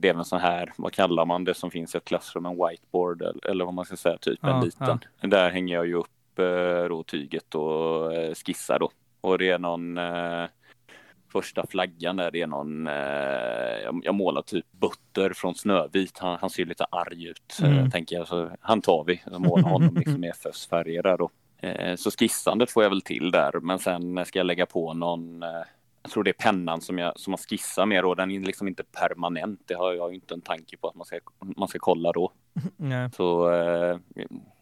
[0.00, 2.58] det är en sån här, vad kallar man det som finns i ett klassrum, en
[2.68, 4.98] whiteboard eller vad man ska säga, typ en liten.
[5.20, 5.28] Ja.
[5.28, 8.90] Där hänger jag ju upp eh, tyget och eh, skissar då.
[9.20, 9.98] Och det är någon
[11.32, 12.86] första flaggan där, det är någon,
[13.84, 16.18] jag, jag målar typ Butter från Snövit.
[16.18, 17.90] Han, han ser lite arg ut, mm.
[17.90, 18.28] tänker jag.
[18.28, 21.30] Så han tar vi, jag målar honom liksom i FFs färger där då.
[21.96, 25.44] Så skissandet får jag väl till där, men sen ska jag lägga på någon
[26.02, 28.14] jag tror det är pennan som jag, som jag skissar med då.
[28.14, 29.60] Den är liksom inte permanent.
[29.66, 31.18] Det har jag inte en tanke på att man ska,
[31.56, 32.32] man ska kolla då.
[32.76, 33.10] Nej.
[33.16, 33.98] Så eh,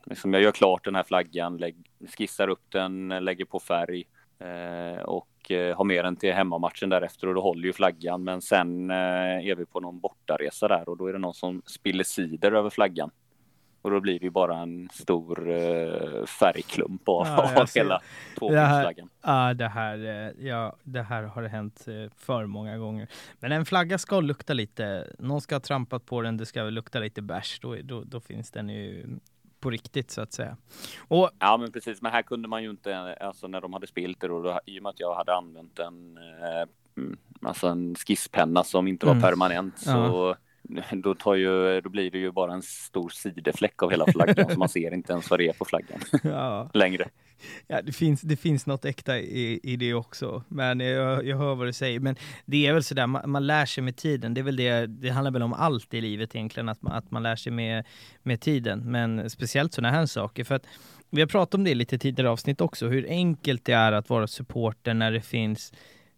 [0.07, 1.77] liksom jag gör klart den här flaggan, lägg,
[2.17, 4.05] skissar upp den, lägger på färg
[4.39, 8.25] eh, och eh, har med den till hemmamatchen därefter och då håller ju flaggan.
[8.25, 11.63] Men sen eh, är vi på någon bortaresa där och då är det någon som
[11.67, 13.11] spiller cider över flaggan.
[13.87, 18.01] Och då blir det ju bara en stor uh, färgklump av, ja, av hela
[18.39, 19.09] tvåpunktsflaggan.
[19.23, 23.09] Ja, det här, eh, ja, det här har hänt eh, för många gånger.
[23.41, 26.99] Men en flagga ska lukta lite, någon ska ha trampat på den, det ska lukta
[26.99, 29.07] lite bärs, då, då, då finns den ju
[29.61, 30.57] på riktigt så att säga.
[31.09, 31.31] Och...
[31.39, 34.29] Ja men precis, men här kunde man ju inte, alltså när de hade spilt det
[34.29, 38.65] då, då i och med att jag hade använt en, eh, mm, alltså en skisspenna
[38.65, 39.23] som inte var mm.
[39.23, 40.37] permanent så ja
[40.93, 44.59] då, tar ju, då blir det ju bara en stor sidefläck av hela flaggan så
[44.59, 46.71] man ser inte ens vad det är på flaggan ja.
[46.75, 47.09] längre.
[47.67, 51.55] Ja, det finns, det finns något äkta i, i det också, men jag, jag hör
[51.55, 52.01] vad du säger.
[52.01, 54.35] Men det är väl sådär, man, man lär sig med tiden.
[54.35, 57.11] Det är väl det, det handlar väl om allt i livet egentligen, att man, att
[57.11, 57.85] man lär sig med,
[58.23, 58.91] med tiden.
[58.91, 60.67] Men speciellt sådana här saker, för att
[61.11, 64.27] vi har pratat om det lite tidigare avsnitt också, hur enkelt det är att vara
[64.27, 65.73] supporter när det finns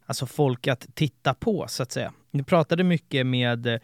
[0.06, 2.12] alltså folk att titta på, så att säga.
[2.30, 3.80] Vi pratade mycket med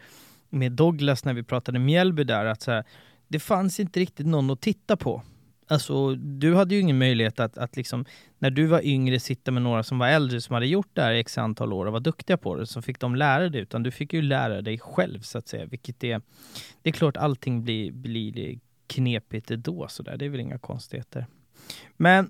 [0.49, 2.83] med Douglas när vi pratade Mjällby där, att så här,
[3.27, 5.21] det fanns inte riktigt någon att titta på.
[5.67, 8.05] Alltså, du hade ju ingen möjlighet att, att liksom,
[8.39, 11.13] när du var yngre sitta med några som var äldre som hade gjort det här
[11.13, 13.83] i x antal år och var duktiga på det, så fick de lära dig, utan
[13.83, 16.21] du fick ju lära dig själv så att säga, vilket är,
[16.81, 20.17] det är klart allting blir, blir knepigt då där.
[20.17, 21.25] det är väl inga konstigheter.
[21.97, 22.29] Men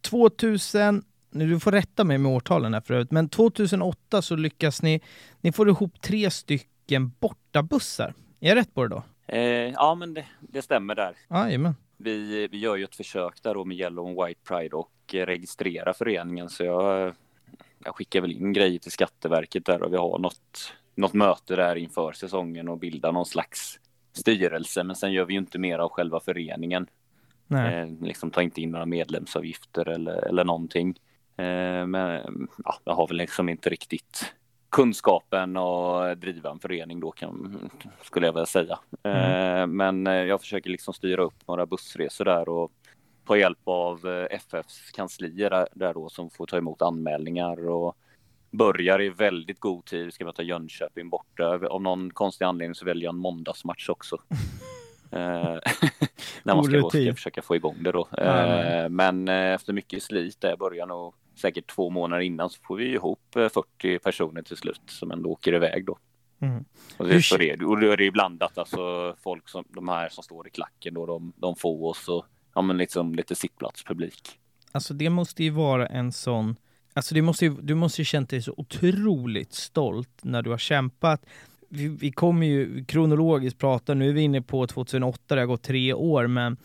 [0.00, 5.00] 2000, du får rätta mig med årtalen här förut, men 2008 så lyckas ni,
[5.40, 8.14] ni får ihop tre stycken stycken bortabussar.
[8.40, 9.02] Är jag rätt på det då?
[9.26, 9.40] Eh,
[9.72, 11.16] ja, men det, det stämmer där.
[11.30, 11.74] Jajamän.
[11.96, 15.94] Vi, vi gör ju ett försök där då med Yellow and White Pride och registrera
[15.94, 17.14] föreningen så jag,
[17.84, 21.76] jag skickar väl in grejer till Skatteverket där och vi har något, något möte där
[21.76, 23.78] inför säsongen och bildar någon slags
[24.12, 26.86] styrelse men sen gör vi ju inte mer av själva föreningen.
[27.46, 27.74] Nej.
[27.74, 30.88] Eh, liksom tar inte in några medlemsavgifter eller, eller någonting.
[31.36, 34.34] Eh, men ja, jag har väl liksom inte riktigt
[34.70, 37.70] kunskapen och driva en förening då kan,
[38.02, 38.78] skulle jag vilja säga.
[39.02, 39.60] Mm.
[39.60, 42.72] Eh, men eh, jag försöker liksom styra upp några bussresor där och
[43.26, 47.96] ta hjälp av eh, FFs kanslier där, där då som får ta emot anmälningar och
[48.50, 50.14] börjar i väldigt god tid.
[50.14, 51.60] Ska vi ta Jönköping borta.
[51.70, 54.16] Av någon konstig anledning så väljer jag en måndagsmatch också.
[55.10, 58.08] när man ska, gå, ska försöka få igång det då.
[58.18, 58.96] Mm.
[58.96, 63.20] Men efter mycket slit där börjar nog säkert två månader innan så får vi ihop
[63.32, 65.98] 40 eh, personer till slut som ändå åker iväg då.
[66.40, 66.64] Mm.
[66.96, 70.24] Och, det, så det, och då är det blandat, alltså folk som de här som
[70.24, 74.38] står i klacken då, de, de får oss och ja, men liksom lite sittplatspublik.
[74.72, 76.56] Alltså det måste ju vara en sån,
[76.92, 80.58] alltså det måste ju, du måste ju känt dig så otroligt stolt när du har
[80.58, 81.26] kämpat.
[81.68, 85.62] Vi, vi kommer ju kronologiskt prata, nu är vi inne på 2008, det har gått
[85.62, 86.56] tre år, men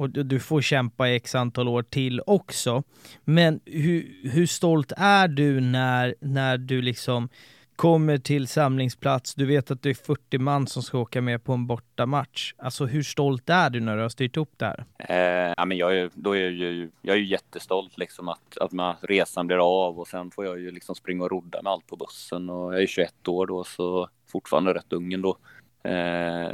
[0.00, 2.82] och du får kämpa i x antal år till också.
[3.24, 7.28] Men hur, hur stolt är du när, när du liksom
[7.76, 11.52] kommer till samlingsplats, du vet att det är 40 man som ska åka med på
[11.52, 12.54] en bortamatch.
[12.58, 14.84] Alltså hur stolt är du när du har styrt upp det här?
[14.98, 18.58] Eh, ja, men jag, är, då är jag, ju, jag är ju jättestolt liksom att,
[18.60, 21.72] att man, resan blir av och sen får jag ju liksom springa och rodda med
[21.72, 25.30] allt på bussen och jag är 21 år då så fortfarande rätt ung ändå.
[25.30, 25.59] Eh,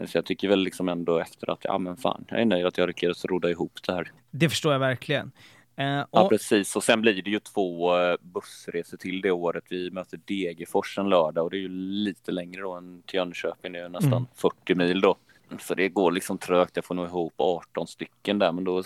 [0.06, 2.78] så jag tycker väl liksom ändå efter att, ja men fan, jag är nöjd att
[2.78, 4.12] jag lyckades rodda ihop det här.
[4.30, 5.32] Det förstår jag verkligen.
[5.76, 6.08] Eh, och...
[6.10, 6.76] Ja, precis.
[6.76, 9.64] Och sen blir det ju två eh, bussresor till det året.
[9.68, 13.72] Vi möter Degerfors en lördag och det är ju lite längre då än till Jönköping.
[13.72, 14.26] Det är nästan mm.
[14.34, 15.16] 40 mil då.
[15.60, 16.76] Så det går liksom trögt.
[16.76, 18.82] Jag får nog ihop 18 stycken där, men då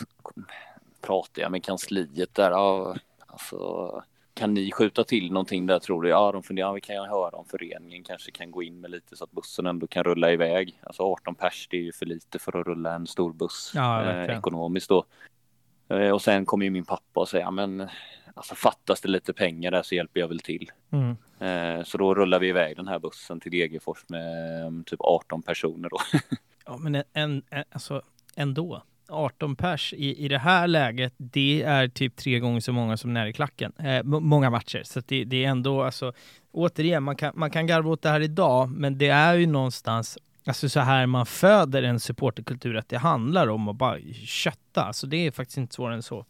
[1.00, 2.50] pratar jag med kansliet där.
[2.50, 4.03] Ja, alltså,
[4.34, 6.08] kan ni skjuta till någonting där tror du?
[6.08, 8.90] Ja, de funderar, ja, vi kan ju höra om föreningen kanske kan gå in med
[8.90, 10.80] lite så att bussen ändå kan rulla iväg.
[10.82, 14.04] Alltså 18 pers, det är ju för lite för att rulla en stor buss ja,
[14.04, 15.04] eh, ekonomiskt då.
[15.88, 17.88] Eh, och sen kommer ju min pappa och säger, men
[18.34, 20.70] alltså fattas det lite pengar där så hjälper jag väl till.
[20.90, 21.16] Mm.
[21.38, 25.42] Eh, så då rullar vi iväg den här bussen till Degerfors med mm, typ 18
[25.42, 25.98] personer då.
[26.66, 28.02] ja, men en, en, alltså
[28.36, 28.82] ändå.
[29.11, 33.12] 18 pers i, i det här läget, det är typ tre gånger så många som
[33.12, 33.73] när i klacken.
[33.79, 36.12] Eh, många matcher, så det, det, är ändå alltså,
[36.53, 40.18] återigen, man kan, man kan garva åt det här idag, men det är ju någonstans
[40.46, 44.85] Alltså så här man föder en supporterkultur, att det handlar om att bara kötta.
[44.85, 46.27] Alltså det är faktiskt inte svårare än så.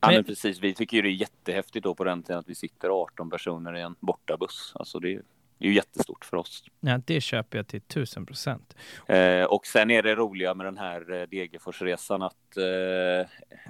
[0.00, 2.54] Ja men precis, vi tycker ju det är jättehäftigt då på den tiden att vi
[2.54, 4.72] sitter 18 personer i en bortabuss.
[4.74, 5.22] Alltså det är,
[5.58, 6.64] det är ju jättestort för oss.
[6.80, 8.76] Ja, det köper jag till tusen procent.
[9.06, 12.64] Eh, och sen är det roliga med den här eh, Degerforsresan att eh,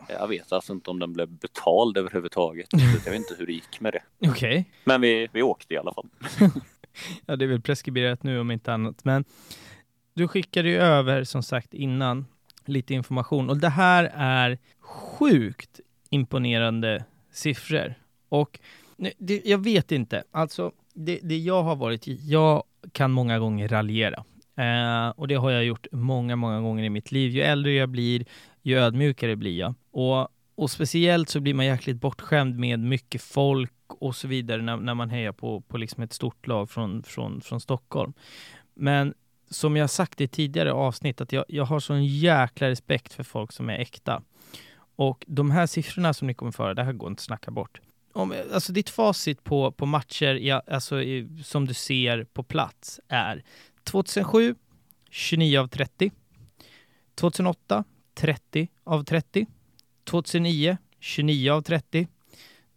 [0.09, 2.69] jag vet alltså inte om den blev betald överhuvudtaget.
[3.05, 4.03] jag vet inte hur det gick med det.
[4.31, 4.31] Okej.
[4.31, 4.65] Okay.
[4.85, 6.09] Men vi, vi åkte i alla fall.
[7.27, 9.05] ja, det är väl preskriberat nu om inte annat.
[9.05, 9.25] Men
[10.15, 12.27] du skickade ju över, som sagt, innan
[12.65, 17.95] lite information och det här är sjukt imponerande siffror.
[18.29, 18.61] Och
[19.45, 24.25] jag vet inte, alltså det, det jag har varit jag kan många gånger raljera.
[24.57, 27.31] Eh, och det har jag gjort många, många gånger i mitt liv.
[27.31, 28.25] Ju äldre jag blir,
[28.63, 29.75] ju ödmjukare blir jag.
[29.91, 34.77] Och, och speciellt så blir man jäkligt bortskämd med mycket folk och så vidare när,
[34.77, 38.13] när man hejar på, på liksom ett stort lag från, från, från Stockholm.
[38.75, 39.15] Men
[39.51, 43.53] som jag sagt i tidigare avsnitt, att jag, jag har sån jäkla respekt för folk
[43.53, 44.23] som är äkta.
[44.97, 47.81] Och de här siffrorna som ni kommer föra, det här går inte att snacka bort.
[48.17, 53.01] Om, alltså ditt facit på, på matcher ja, alltså, i, som du ser på plats
[53.09, 53.45] är
[53.85, 54.55] 2007,
[55.11, 56.11] 29 av 30.
[57.15, 59.47] 2008, 30 av 30.
[60.05, 62.09] 2009, 29 av 30.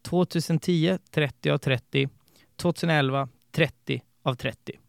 [0.02, 2.10] 2010 30 av 30,
[2.56, 4.80] 2011 30 av 30.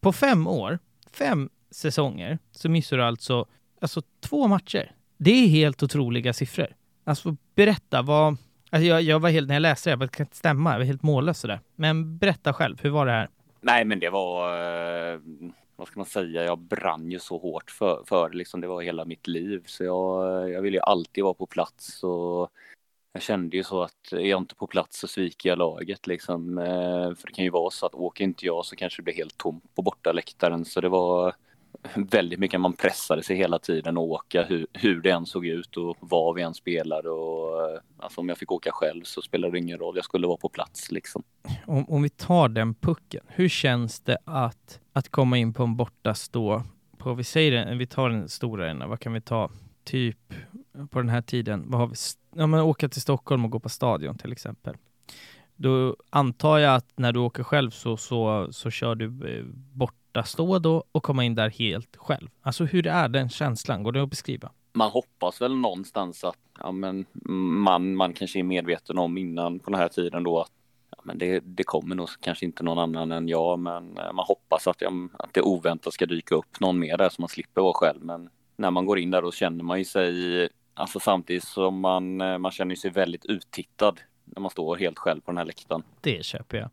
[0.00, 0.78] På fem år,
[1.12, 3.46] fem säsonger, så missar du alltså,
[3.80, 4.92] alltså två matcher.
[5.16, 6.76] Det är helt otroliga siffror.
[7.04, 8.36] Alltså berätta vad...
[8.74, 10.84] Alltså jag, jag var helt, när jag läste det, jag kan inte stämma, jag var
[10.84, 11.60] helt mållös sådär.
[11.76, 13.28] Men berätta själv, hur var det här?
[13.60, 14.48] Nej, men det var,
[15.12, 15.20] eh,
[15.76, 19.04] vad ska man säga, jag brann ju så hårt för, för liksom, det var hela
[19.04, 19.62] mitt liv.
[19.66, 22.50] Så jag, jag ville ju alltid vara på plats och
[23.12, 26.58] jag kände ju så att är jag inte på plats så sviker jag laget liksom.
[26.58, 29.14] Eh, för det kan ju vara så att åker inte jag så kanske det blir
[29.14, 30.64] helt tomt på bortaläktaren.
[30.64, 31.34] Så det var
[31.94, 35.76] väldigt mycket, man pressade sig hela tiden att åka hur, hur det än såg ut
[35.76, 37.10] och var vi än spelade.
[37.10, 40.26] Och, eh, alltså om jag fick åka själv så spelade det ingen roll, jag skulle
[40.26, 41.22] vara på plats liksom.
[41.66, 45.76] Om, om vi tar den pucken, hur känns det att, att komma in på en
[45.76, 46.62] bortastå
[46.98, 49.50] på, vi säger den, vi tar den stora ena, vad kan vi ta?
[49.84, 50.34] Typ
[50.90, 51.94] på den här tiden, vad har vi?
[52.36, 54.76] Ja, men åka till Stockholm och gå på stadion till exempel.
[55.56, 60.03] Då antar jag att när du åker själv så, så, så kör du eh, bort
[60.14, 62.28] borta stå då och komma in där helt själv.
[62.42, 63.82] Alltså hur är den känslan?
[63.82, 64.50] Går det att beskriva?
[64.72, 67.06] Man hoppas väl någonstans att ja, men
[67.62, 70.50] man, man kanske är medveten om innan på den här tiden då att
[70.90, 74.24] ja, men det, det kommer nog kanske inte någon annan än jag, men eh, man
[74.28, 77.62] hoppas att, ja, att det oväntat ska dyka upp någon mer där så man slipper
[77.62, 78.04] vara själv.
[78.04, 82.20] Men när man går in där då känner man ju sig, alltså samtidigt som man,
[82.20, 85.82] eh, man känner sig väldigt uttittad när man står helt själv på den här läktaren.
[86.00, 86.70] Det köper jag.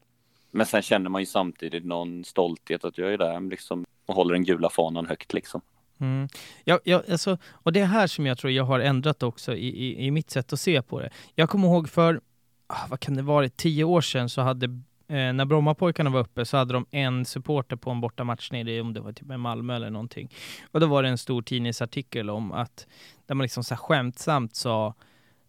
[0.51, 4.33] Men sen känner man ju samtidigt någon stolthet att jag är där liksom och håller
[4.33, 5.61] den gula fanan högt liksom.
[5.99, 6.27] Mm.
[6.63, 9.67] Ja, ja, alltså, och det är här som jag tror jag har ändrat också i,
[9.67, 11.09] i, i mitt sätt att se på det.
[11.35, 12.21] Jag kommer ihåg för,
[12.67, 14.65] ah, vad kan det vara, tio år sedan så hade
[15.07, 18.81] eh, när Brommapojkarna var uppe så hade de en supporter på en bortamatch nere i,
[18.81, 20.33] om det var typ Malmö eller någonting.
[20.71, 22.87] Och då var det en stor tidningsartikel om att,
[23.25, 24.93] där man liksom så här skämtsamt sa,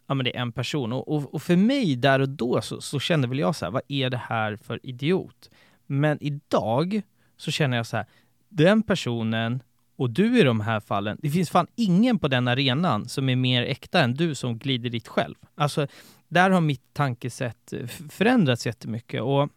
[0.06, 0.92] ja men det är en person.
[0.92, 3.72] Och, och, och för mig där och då så, så, kände väl jag så här,
[3.72, 5.50] vad är det här för idiot?
[5.86, 7.02] Men idag
[7.36, 8.06] så känner jag så här,
[8.48, 9.62] den personen
[9.96, 13.36] och du i de här fallen, det finns fan ingen på den arenan som är
[13.36, 15.34] mer äkta än du som glider dit själv.
[15.54, 15.86] Alltså,
[16.28, 19.22] där har mitt tankesätt eh, förändrats jättemycket.
[19.22, 19.48] Och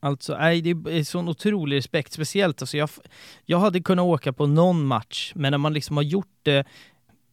[0.00, 2.12] alltså, nej, det är sån otrolig respekt.
[2.12, 2.90] Speciellt, alltså jag,
[3.44, 6.64] jag hade kunnat åka på någon match, men när man liksom har gjort det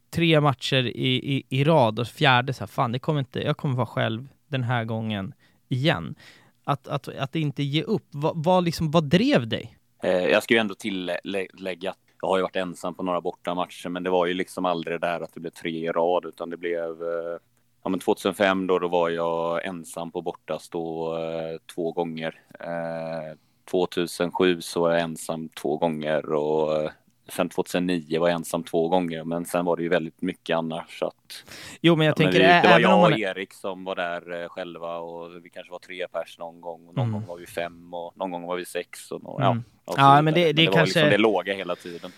[0.10, 3.58] tre matcher i, i, i rad och fjärde så här, fan, det kommer inte, jag
[3.58, 5.34] kommer vara själv den här gången
[5.68, 6.16] igen.
[6.64, 9.78] Att, att, att inte ge upp, vad, vad, liksom, vad drev dig?
[10.04, 13.90] Eh, jag ska ju ändå tillägga att jag har ju varit ensam på några bortamatcher,
[13.90, 16.50] men det var ju liksom aldrig det där att det blev tre i rad, utan
[16.50, 17.40] det blev eh,
[17.84, 22.42] ja, men 2005 då, då var jag ensam på bortastå eh, två gånger.
[22.60, 23.38] Eh,
[23.72, 26.92] 2007 så var jag ensam två gånger och eh,
[27.30, 31.00] sen 2009 var jag ensam två gånger, men sen var det ju väldigt mycket annars.
[31.00, 31.44] Så att,
[31.82, 32.40] jo, men jag ja, tänker...
[32.40, 35.72] Men det, det var jag och Erik som var där eh, själva och vi kanske
[35.72, 37.14] var tre pers någon gång och någon mm.
[37.14, 39.64] gång var vi fem och någon gång var vi sex och, och mm.
[39.86, 39.94] ja.
[39.98, 41.00] ja, men det, det, men det var kanske...
[41.00, 42.12] liksom det låga hela tiden.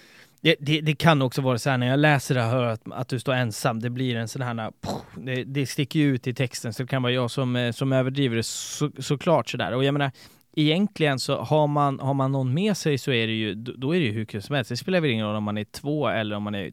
[0.43, 3.07] Det, det, det, kan också vara så här när jag läser det här att, att
[3.07, 4.71] du står ensam, det blir en sån här,
[5.17, 7.93] det, det sticker ju ut i texten så det kan vara jag som, eh, som
[7.93, 9.73] överdriver det så, såklart sådär.
[9.73, 10.11] Och jag menar,
[10.53, 13.99] egentligen så har man, har man någon med sig så är det ju, då är
[13.99, 14.69] det ju hur kul som helst.
[14.69, 16.71] Det spelar väl ingen roll om man är två eller om man är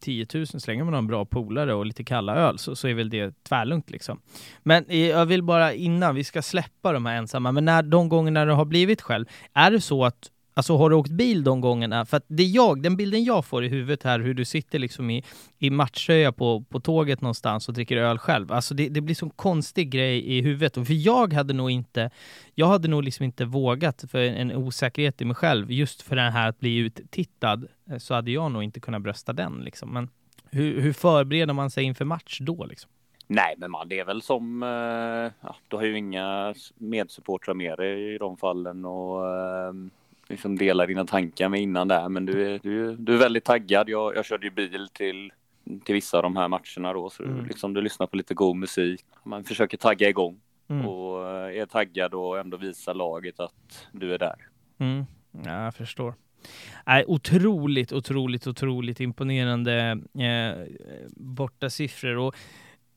[0.00, 2.88] 10 000, så länge man har en bra polare och lite kalla öl så, så
[2.88, 4.20] är väl det tvärlugnt liksom.
[4.62, 8.08] Men eh, jag vill bara innan vi ska släppa de här ensamma, men när, de
[8.08, 11.60] gångerna du har blivit själv, är det så att Alltså har du åkt bil de
[11.60, 12.06] gångerna?
[12.06, 15.10] För att det jag, den bilden jag får i huvudet här, hur du sitter liksom
[15.10, 15.24] i,
[15.58, 18.52] i matchtröja på, på tåget någonstans och dricker öl själv.
[18.52, 20.76] Alltså det, det blir sån konstig grej i huvudet.
[20.76, 22.10] Och för jag hade nog inte,
[22.54, 26.16] jag hade nog liksom inte vågat för en, en osäkerhet i mig själv, just för
[26.16, 29.92] den här att bli uttittad, eh, så hade jag nog inte kunnat brösta den liksom.
[29.92, 30.08] Men
[30.50, 32.90] hur, hur förbereder man sig inför match då liksom?
[33.26, 37.78] Nej, men man, det är väl som, eh, ja, du har ju inga medsupportrar med
[37.78, 39.90] dig i de fallen och ehm,
[40.28, 43.88] liksom dela dina tankar med innan där, men du är, du, du är väldigt taggad.
[43.88, 45.32] Jag, jag körde ju bil till,
[45.84, 47.46] till vissa av de här matcherna då, så mm.
[47.46, 49.04] liksom, du lyssnar på lite god musik.
[49.24, 50.86] Man försöker tagga igång mm.
[50.86, 54.48] och är taggad och ändå visa laget att du är där.
[54.78, 55.04] Mm.
[55.44, 56.14] Ja, jag förstår.
[56.86, 60.66] Nej, otroligt, otroligt, otroligt imponerande eh,
[61.16, 62.34] borta siffror och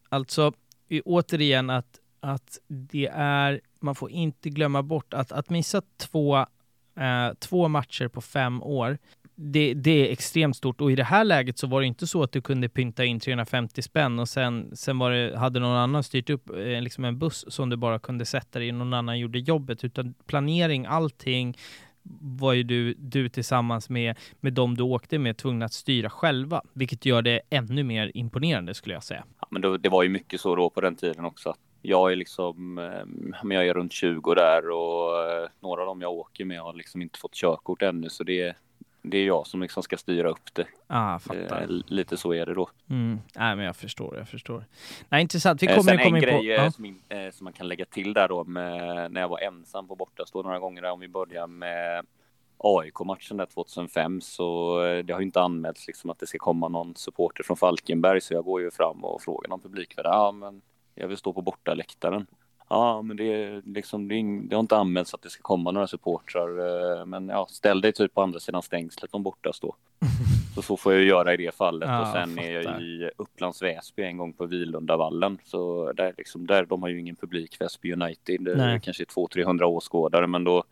[0.10, 0.54] alltså
[1.06, 6.46] återigen att, att det är, man får inte glömma bort att, att missa två
[7.00, 8.98] Eh, två matcher på fem år.
[9.36, 12.24] Det, det, är extremt stort och i det här läget så var det inte så
[12.24, 16.04] att du kunde pynta in 350 spänn och sen, sen var det, hade någon annan
[16.04, 19.20] styrt upp eh, liksom en buss som du bara kunde sätta dig i, någon annan
[19.20, 21.58] gjorde jobbet, utan planering, allting
[22.22, 26.62] var ju du, du tillsammans med, med de du åkte med tvungna att styra själva,
[26.74, 29.24] vilket gör det ännu mer imponerande skulle jag säga.
[29.42, 32.16] Ja, men då, det var ju mycket så då på den tiden också, jag är
[32.16, 36.62] liksom, eh, jag är runt 20 där och eh, några av dem jag åker med
[36.62, 38.56] har liksom inte fått körkort ännu så det är,
[39.02, 40.66] det är jag som liksom ska styra upp det.
[40.88, 41.62] Ah, fattar.
[41.62, 42.70] Eh, lite så är det då.
[42.90, 43.20] Mm.
[43.36, 44.66] Nej, men jag förstår, jag förstår.
[45.10, 45.64] Nej, intressant.
[45.64, 46.72] Vi kommer, Sen en grej på...
[46.72, 47.02] som, in,
[47.32, 50.60] som, man kan lägga till där då med, när jag var ensam på bortastå några
[50.60, 52.06] gånger där, om vi börjar med
[52.58, 56.96] AIK-matchen där 2005 så det har ju inte anmälts liksom att det ska komma någon
[56.96, 60.06] supporter från Falkenberg så jag går ju fram och frågar någon publikvärd.
[60.06, 60.62] Ja, men
[61.00, 62.28] jag vill stå på bortaläktaren.
[62.70, 65.72] Ja, men det, är liksom, det, är, det har inte anmälts att det ska komma
[65.72, 66.50] några supportrar.
[67.00, 69.76] Eh, men ja, ställ dig typ på andra sidan stängslet om borta stå.
[70.56, 71.90] Så så får jag göra i det fallet.
[71.90, 75.38] Ja, och sen är jag i Upplands Väsby en gång på Vilundavallen.
[75.44, 78.42] Så där, liksom, där, de har ju ingen publik, Väsby United.
[78.42, 80.64] Det är kanske 200-300 åskådare, men då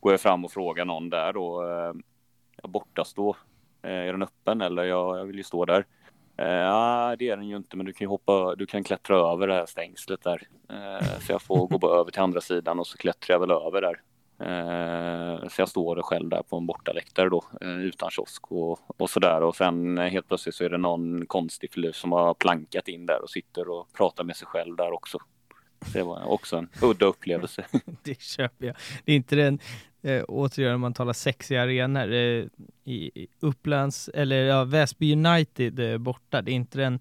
[0.00, 1.68] går jag fram och frågar någon där då.
[1.68, 3.36] Eh, borta stå.
[3.82, 4.84] Eh, är den öppen eller?
[4.84, 5.84] Ja, jag vill ju stå där.
[6.36, 9.16] Eh, ja, det är den ju inte, men du kan ju hoppa, du kan klättra
[9.32, 10.42] över det här stängslet där.
[10.70, 13.80] Eh, så jag får gå över till andra sidan och så klättrar jag väl över
[13.80, 14.00] där.
[14.40, 19.42] Eh, så jag står själv där på en bortaläktare då, utan kiosk och, och sådär.
[19.42, 23.22] Och sen helt plötsligt så är det någon konstig filur som har plankat in där
[23.22, 25.18] och sitter och pratar med sig själv där också.
[25.92, 27.64] Det var också en udda upplevelse.
[28.02, 28.76] det köper jag.
[29.04, 29.58] Det är inte den,
[30.04, 32.44] eh, återigen om man talar sexiga arenor, eh,
[32.84, 37.00] i Upplands, eller ja, Väsby United eh, borta, det är inte den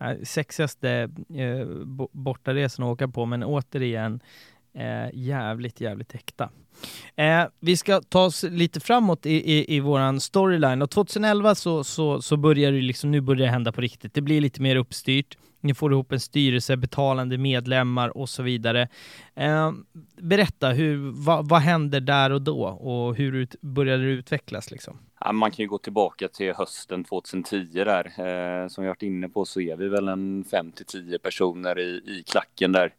[0.00, 1.66] eh, sexigaste eh,
[2.12, 4.20] bortaresan att åka på, men återigen,
[4.76, 6.50] Eh, jävligt, jävligt äkta.
[7.16, 11.84] Eh, vi ska ta oss lite framåt i, i, i våran storyline och 2011 så,
[11.84, 14.14] så, så börjar det liksom, nu börjar det hända på riktigt.
[14.14, 15.38] Det blir lite mer uppstyrt.
[15.64, 18.88] Ni får ihop en styrelse, betalande medlemmar och så vidare.
[19.34, 19.72] Eh,
[20.16, 24.98] berätta, hur, vad, vad händer där och då och hur ut, börjar det utvecklas liksom?
[25.20, 28.04] Ja, man kan ju gå tillbaka till hösten 2010 där.
[28.06, 31.78] Eh, som vi varit inne på så är vi väl en 5 till 10 personer
[31.78, 32.94] i, i klacken där.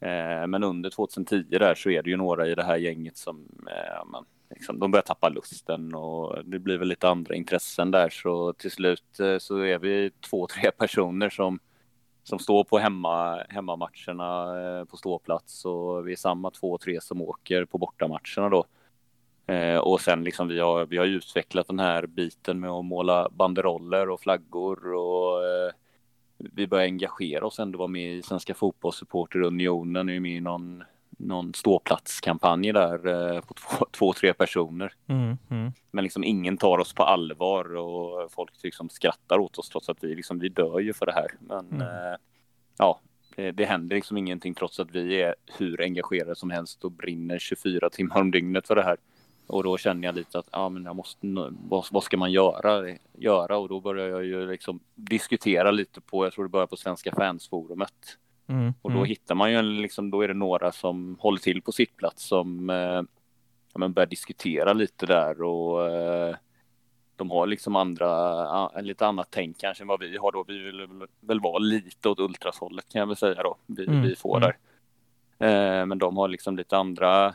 [0.00, 3.48] Eh, men under 2010 där så är det ju några i det här gänget som
[3.66, 8.08] eh, man, liksom, de börjar tappa lusten och det blir väl lite andra intressen där
[8.08, 11.58] så till slut eh, så är vi två, tre personer som
[12.28, 17.22] som står på hemma, hemmamatcherna eh, på ståplats och vi är samma två, tre som
[17.22, 18.64] åker på bortamatcherna då.
[19.52, 23.28] Eh, och sen liksom vi har, vi har utvecklat den här biten med att måla
[23.30, 25.72] banderoller och flaggor och eh,
[26.38, 30.84] vi börjar engagera oss ändå, vara med i Svenska Fotbollssupporterunionen, är med i någon,
[31.18, 34.92] någon ståplatskampanj där eh, på två, två, tre personer.
[35.06, 35.72] Mm, mm.
[35.90, 40.04] Men liksom ingen tar oss på allvar och folk liksom skrattar åt oss trots att
[40.04, 41.28] vi liksom, vi dör ju för det här.
[41.40, 41.80] Men mm.
[41.80, 42.18] eh,
[42.78, 43.00] ja,
[43.36, 47.38] det, det händer liksom ingenting trots att vi är hur engagerade som helst och brinner
[47.38, 48.96] 24 timmar om dygnet för det här.
[49.46, 51.26] Och då känner jag lite att ja, men jag måste,
[51.68, 53.58] vad, vad ska man göra, göra?
[53.58, 57.14] Och då börjar jag ju liksom diskutera lite på, jag tror det börjar på Svenska
[57.14, 58.18] fansforumet.
[58.48, 59.08] Mm, och då mm.
[59.08, 62.70] hittar man ju en, liksom, då är det några som håller till på sittplats som
[62.70, 63.02] eh,
[63.74, 66.36] ja, börjar diskutera lite där och eh,
[67.16, 70.44] de har liksom andra, en lite annat tänk kanske än vad vi har då.
[70.48, 70.88] Vi vill
[71.20, 74.50] väl vara lite åt ultrashållet kan jag väl säga då, vi, mm, vi får mm.
[74.50, 74.58] där.
[75.48, 77.34] Eh, men de har liksom lite andra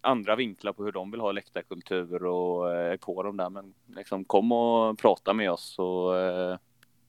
[0.00, 3.50] andra vinklar på hur de vill ha läktarkultur och eh, på dem där.
[3.50, 6.56] Men liksom kom och prata med oss och eh,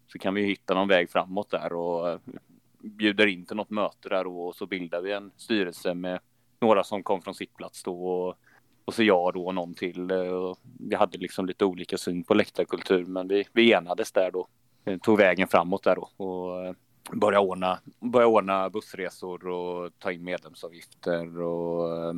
[0.08, 2.20] så kan vi hitta någon väg framåt där och eh,
[2.86, 6.20] bjuder in till något möte där och så bildar vi en styrelse med
[6.62, 8.38] några som kom från sittplats då och,
[8.86, 10.12] och så jag då och någon till.
[10.80, 14.48] Vi hade liksom lite olika syn på läktarkultur men vi, vi enades där då.
[15.02, 16.76] Tog vägen framåt där då och
[17.12, 22.16] börja ordna, börja ordna bussresor och ta in medlemsavgifter och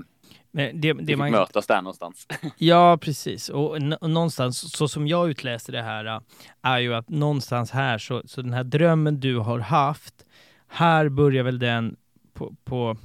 [0.52, 1.32] men det, det vi fick man...
[1.32, 2.28] mötas där någonstans.
[2.58, 3.50] Ja, precis.
[3.50, 6.22] Och, någonstans, så som jag utläser det här,
[6.62, 10.26] är ju att någonstans här, så, så den här drömmen du har haft,
[10.68, 11.96] här börjar väl den
[12.34, 12.98] på, på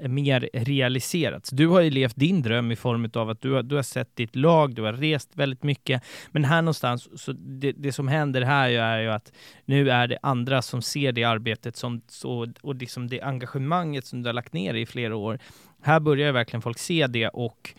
[0.00, 1.50] eh, mer realiserats.
[1.50, 4.16] Du har ju levt din dröm i form av att du har, du har sett
[4.16, 6.02] ditt lag, du har rest väldigt mycket.
[6.30, 9.32] Men här någonstans, så det, det som händer här är ju att
[9.64, 14.22] nu är det andra som ser det arbetet som, så, och liksom det engagemanget som
[14.22, 15.38] du har lagt ner i flera år.
[15.82, 17.74] Här börjar verkligen folk se det och,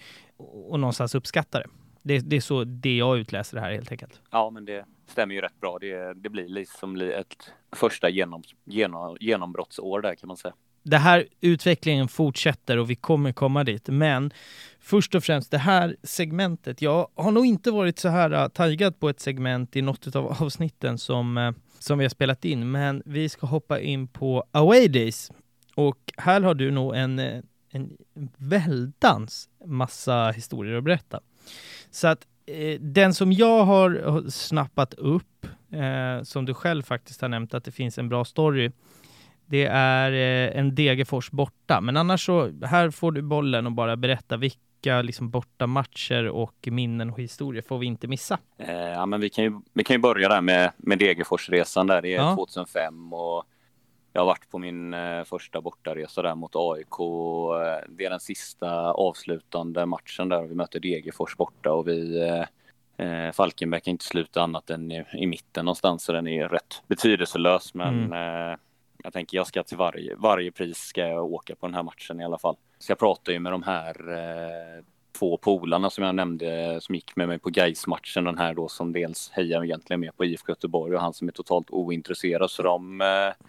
[0.69, 1.67] och någonstans uppskatta det.
[2.01, 4.21] Det, det, är så det jag utläser det här helt enkelt.
[4.31, 5.77] Ja, men det stämmer ju rätt bra.
[5.79, 11.27] Det, det blir liksom ett första genom, genom, genombrottsår där kan man säga det här
[11.41, 13.87] utvecklingen fortsätter och vi kommer komma dit.
[13.87, 14.33] Men
[14.79, 16.81] först och främst det här segmentet.
[16.81, 20.27] Jag har nog inte varit så här uh, taggad på ett segment i något av
[20.41, 22.71] avsnitten som, uh, som vi har spelat in.
[22.71, 25.31] Men vi ska hoppa in på Away Days.
[25.75, 27.97] Och här har du nog en, uh, en
[28.37, 31.19] väldans massa historier att berätta.
[31.91, 37.29] Så att eh, den som jag har snappat upp, eh, som du själv faktiskt har
[37.29, 38.71] nämnt att det finns en bra story,
[39.45, 43.95] det är eh, en Degerfors borta, men annars så här får du bollen och bara
[43.95, 48.37] berätta vilka liksom bortamatcher och minnen och historier får vi inte missa?
[48.57, 52.01] Eh, ja, men vi kan ju, vi kan ju börja där med, med Degerforsresan där.
[52.01, 52.35] Det är ja.
[52.35, 53.43] 2005 och
[54.13, 56.99] jag har varit på min eh, första bortaresa där mot AIK.
[56.99, 62.19] Eh, det är den sista avslutande matchen där vi möter Degerfors borta och vi
[62.97, 66.83] eh, Falkenberg kan inte sluta annat än i, i mitten någonstans så den är rätt
[66.87, 68.51] betydelselös men mm.
[68.51, 68.57] eh,
[69.03, 72.19] jag tänker jag ska till varje, varje pris ska jag åka på den här matchen
[72.19, 72.55] i alla fall.
[72.79, 74.83] Så jag pratar ju med de här eh,
[75.19, 78.67] två polarna som jag nämnde som gick med mig på gais matchen den här då
[78.67, 82.63] som dels hejar egentligen med på IFK Göteborg och han som är totalt ointresserad så
[82.63, 83.45] de eh,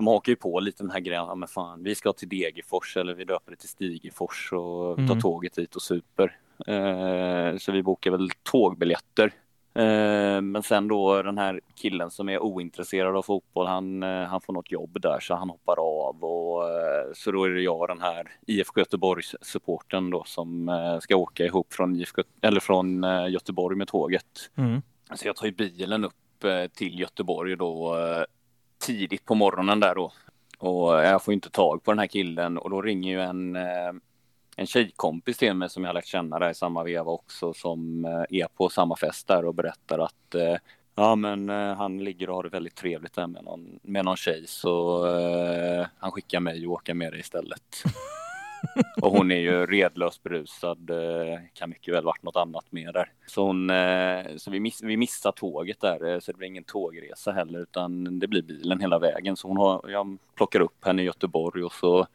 [0.00, 2.96] de hakar ju på lite den här grejen, ja men fan vi ska till Degerfors
[2.96, 5.20] eller vi döper det till Stigefors och tar mm.
[5.20, 6.36] tåget dit och super.
[6.66, 9.32] Eh, så vi bokar väl tågbiljetter
[9.74, 14.40] Eh, men sen då den här killen som är ointresserad av fotboll, han, eh, han
[14.40, 17.88] får något jobb där så han hoppar av och eh, så då är det jag
[17.88, 20.70] den här IFK Göteborgs supporten då som
[21.02, 24.50] ska åka ihop från IFK, eller från Göteborg med tåget.
[24.56, 24.82] Mm.
[25.14, 26.14] Så jag tar ju bilen upp
[26.74, 27.96] till Göteborg då
[28.80, 30.12] tidigt på morgonen där då.
[30.58, 32.58] Och jag får inte tag på den här killen.
[32.58, 33.92] Och då ringer ju en eh,
[34.56, 38.40] en tjejkompis till mig som jag lärt känna där i samma veva också som eh,
[38.40, 40.56] är på samma fest där och berättar att eh,
[40.94, 44.44] ja men han ligger och har det väldigt trevligt där med någon, med någon tjej.
[44.46, 47.82] Så uh, han skickar mig och åker med dig istället.
[49.02, 53.12] och hon är ju redlös berusad, eh, kan mycket väl varit något annat med där.
[53.26, 56.64] Så, hon, eh, så vi, miss, vi missar tåget där, eh, så det blir ingen
[56.64, 59.36] tågresa heller, utan det blir bilen hela vägen.
[59.36, 62.06] Så hon har, jag plockar upp henne i Göteborg och så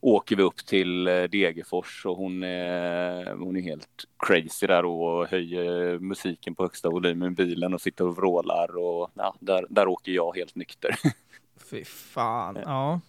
[0.00, 5.98] åker vi upp till Degerfors och hon är, hon är helt crazy där och höjer
[5.98, 10.12] musiken på högsta volym i bilen och sitter och vrålar och ja, där, där åker
[10.12, 10.94] jag helt nykter.
[11.70, 13.00] Fy fan, ja.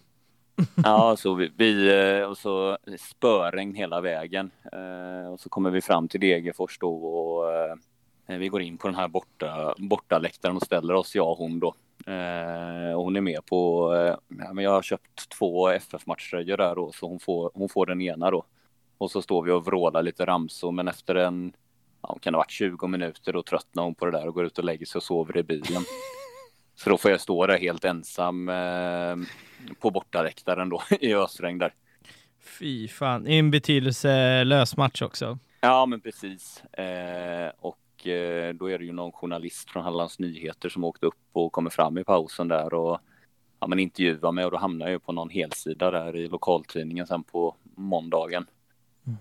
[0.84, 1.88] ja, så vi, vi
[2.18, 6.94] eh, och så spöregn hela vägen eh, och så kommer vi fram till Degerfors då
[7.04, 11.38] och eh, vi går in på den här borta, bortaläktaren och ställer oss, jag och
[11.38, 11.68] hon då.
[12.96, 13.90] och hon är med på,
[14.28, 18.30] men jag har köpt två FF-matchtröjor där då, så hon får, hon får den ena
[18.30, 18.44] då.
[18.98, 21.52] Och så står vi och vrålar lite ramsor, men efter en,
[22.02, 24.44] ja, kan det ha varit 20 minuter, då tröttnar hon på det där och går
[24.44, 25.82] ut och lägger sig och sover i bilen.
[26.74, 29.16] Så då får jag stå där helt ensam eh,
[29.80, 31.74] på bortaläktaren då i ösregn där.
[32.58, 35.38] Fy fan, i en betydelselös match också.
[35.60, 36.64] Ja, men precis.
[36.64, 41.14] Eh, och eh, då är det ju någon journalist från Hallands Nyheter som åkte upp
[41.32, 43.00] och kommer fram i pausen där och
[43.60, 47.22] ja, men intervjuar mig och då hamnar jag på någon helsida där i lokaltidningen sen
[47.22, 48.46] på måndagen.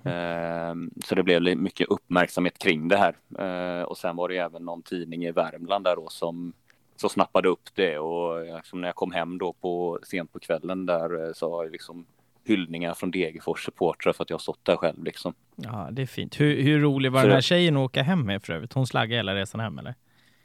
[0.06, 0.92] Mm.
[1.06, 3.16] Så det blev mycket uppmärksamhet kring det här.
[3.40, 6.54] Eh, och sen var det även någon tidning i Värmland där då som
[6.96, 10.86] så snappade upp det och liksom när jag kom hem då på sent på kvällen
[10.86, 12.06] där eh, så har jag liksom
[12.46, 15.34] hyllningar från Degerfors supportrar för att jag har stått där själv liksom.
[15.56, 16.40] Ja, det är fint.
[16.40, 18.74] Hur, hur rolig var så den här tjejen att åka hem med för övrigt?
[18.74, 19.96] Hon slaggade hela resan hem eller?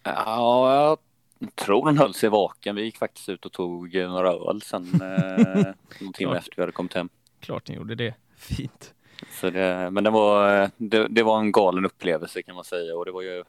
[0.02, 0.98] Ja,
[1.40, 2.76] jag tror hon höll sig vaken.
[2.76, 5.66] Vi gick faktiskt ut och tog några öl sen eh,
[6.00, 7.08] någon timme efter vi hade kommit hem.
[7.40, 8.14] Klart ni gjorde det.
[8.36, 8.94] Fint.
[9.40, 13.04] Så det, men det var, det, det, var en galen upplevelse kan man säga och
[13.04, 13.44] det var ju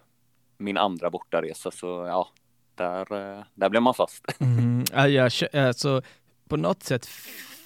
[0.58, 2.30] min andra bortaresa så ja,
[2.80, 4.26] där, eh, där blev man fast.
[4.40, 4.86] Mm,
[5.54, 6.02] alltså,
[6.48, 7.10] på något sätt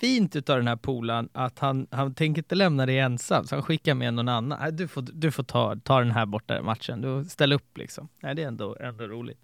[0.03, 3.63] fint utav den här polan att han, han tänker inte lämna dig ensam, så han
[3.63, 4.75] skickar med någon annan.
[4.75, 8.09] Du får, du får ta, ta den här borta matchen, du ställer upp liksom.
[8.19, 9.39] Nej, det är ändå, ändå roligt.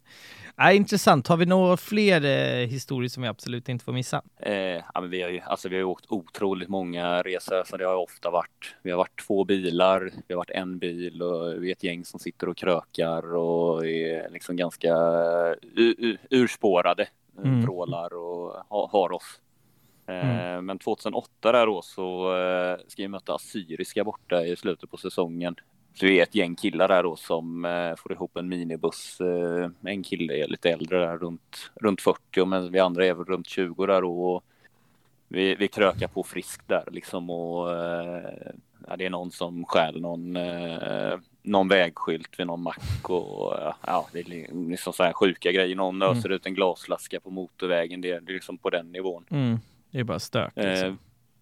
[0.56, 1.28] Nej, intressant.
[1.28, 4.22] Har vi några fler eh, historier som vi absolut inte får missa?
[4.40, 4.54] Eh,
[4.94, 7.96] ja, vi, har ju, alltså, vi har ju åkt otroligt många resor, så det har
[7.96, 8.76] ofta varit.
[8.82, 12.06] Vi har varit två bilar, vi har varit en bil och vi är ett gäng
[12.06, 14.94] som sitter och krökar och är liksom ganska
[15.80, 17.08] uh, urspårade,
[17.38, 17.62] mm.
[17.62, 19.40] vrålar och ha, har oss.
[20.10, 20.56] Mm.
[20.56, 24.98] Eh, men 2008 där då så eh, ska vi möta Assyriska borta i slutet på
[24.98, 25.56] säsongen.
[25.94, 29.18] Så vi är ett gäng killar där då som eh, får ihop en minibuss.
[29.82, 33.48] En kille är lite äldre där, runt, runt 40, men vi andra är väl runt
[33.48, 34.42] 20 där då.
[35.28, 37.70] Vi, vi krökar på friskt där liksom och
[38.88, 40.38] ja, det är någon som stjäl någon,
[41.42, 43.54] någon vägskylt vid någon mack och
[43.86, 45.76] ja, det är liksom så här sjuka grejer.
[45.76, 46.18] Någon mm.
[46.18, 48.02] öser ut en glasflaska på motorvägen.
[48.02, 49.26] Det är liksom på den nivån.
[49.30, 49.60] Mm.
[49.92, 50.56] Det är bara stört.
[50.56, 50.88] Liksom.
[50.88, 50.96] Eh,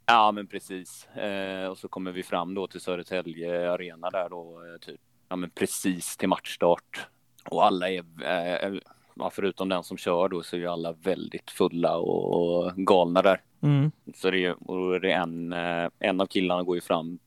[0.05, 1.07] ja, men precis.
[1.07, 5.35] Eh, och så kommer vi fram då till Södertälje Arena där då, eh, typ, ja,
[5.35, 7.07] men precis till matchstart.
[7.49, 8.79] Och alla är, eh,
[9.15, 13.41] ja, förutom den som kör då, så är ju alla väldigt fulla och, galna där.
[13.61, 13.91] Mm.
[14.15, 17.19] Så det är, och det är en, eh, en av killarna går ju fram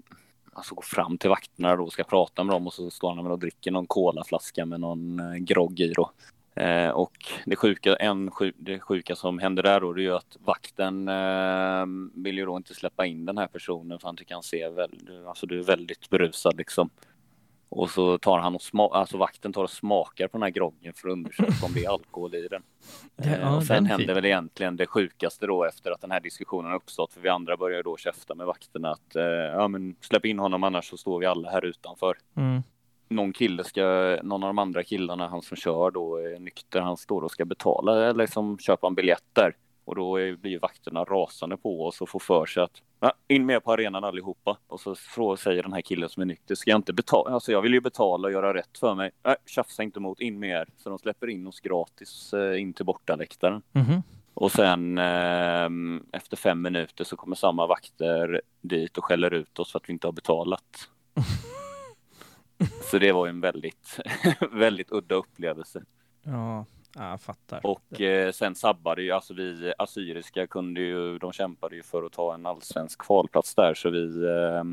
[0.53, 3.27] alltså går fram till vakterna då och ska prata med dem och så står han
[3.27, 6.11] och dricker någon kolaflaska med någon eh, grogg i då.
[6.55, 10.37] Eh, och det sjuka, en, det sjuka som händer där då, det är ju att
[10.41, 14.43] vakten eh, vill ju då inte släppa in den här personen för han tycker han
[14.43, 16.91] ser väldigt, alltså du är väldigt berusad liksom.
[17.69, 20.93] Och så tar han och sma, alltså vakten tar och smakar på den här groggen
[20.95, 22.63] för att undersöka om det är alkohol i den.
[23.23, 26.73] Eh, ja, och sen händer väl egentligen det sjukaste då efter att den här diskussionen
[26.73, 30.39] uppstått, för vi andra börjar då käfta med vakterna att eh, ja men släpp in
[30.39, 32.17] honom annars så står vi alla här utanför.
[32.37, 32.63] Mm
[33.11, 36.97] någon kille ska, någon av de andra killarna, han som kör då är nykter, han
[36.97, 39.57] står och ska betala eller liksom köpa en biljett där.
[39.85, 42.83] Och då blir vakterna rasande på oss och får för sig att
[43.29, 44.59] in med på arenan allihopa.
[44.67, 47.35] Och så frågar, säger den här killen som är nykter, ska jag inte betala?
[47.35, 49.11] Alltså jag vill ju betala och göra rätt för mig.
[49.23, 50.69] Nej, tjafsa inte emot, in med er.
[50.77, 53.63] Så de släpper in oss gratis eh, in till bortaläktaren.
[53.73, 54.03] Mm -hmm.
[54.35, 55.69] Och sen eh,
[56.13, 59.93] efter fem minuter så kommer samma vakter dit och skäller ut oss för att vi
[59.93, 60.89] inte har betalat.
[62.91, 63.99] Så det var en väldigt,
[64.53, 65.83] väldigt udda upplevelse.
[66.23, 67.67] Ja, jag fattar.
[67.67, 72.13] Och eh, sen sabbade ju, alltså vi assyriska kunde ju, de kämpade ju för att
[72.13, 74.65] ta en allsvensk kvalplats där, så vi eh,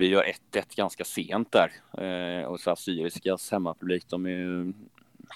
[0.00, 1.70] vi gör 1-1 ganska sent där.
[2.04, 4.72] Eh, och så assyriskas hemmapublik, de är ju,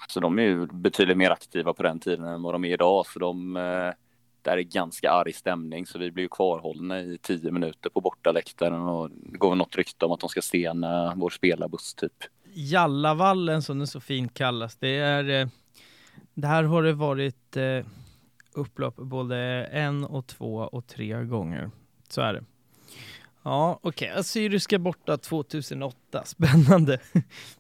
[0.03, 3.07] alltså de är ju betydligt mer aktiva på den tiden än vad de är idag,
[3.07, 3.93] så de eh,
[4.45, 9.11] där är ganska arg stämning så vi blir kvarhållna i tio minuter på bortaläktaren och
[9.11, 12.13] det går något rykte om att de ska stena vår spelarbuss typ.
[12.55, 15.49] Jallavallen som den så fint kallas, det är eh,
[16.35, 17.87] där har det varit eh,
[18.53, 21.71] upplopp både en och två och tre gånger.
[22.09, 22.45] Så är det.
[23.43, 24.09] Ja, okej.
[24.09, 24.21] Okay.
[24.21, 26.23] Assyriska borta 2008.
[26.25, 26.99] Spännande.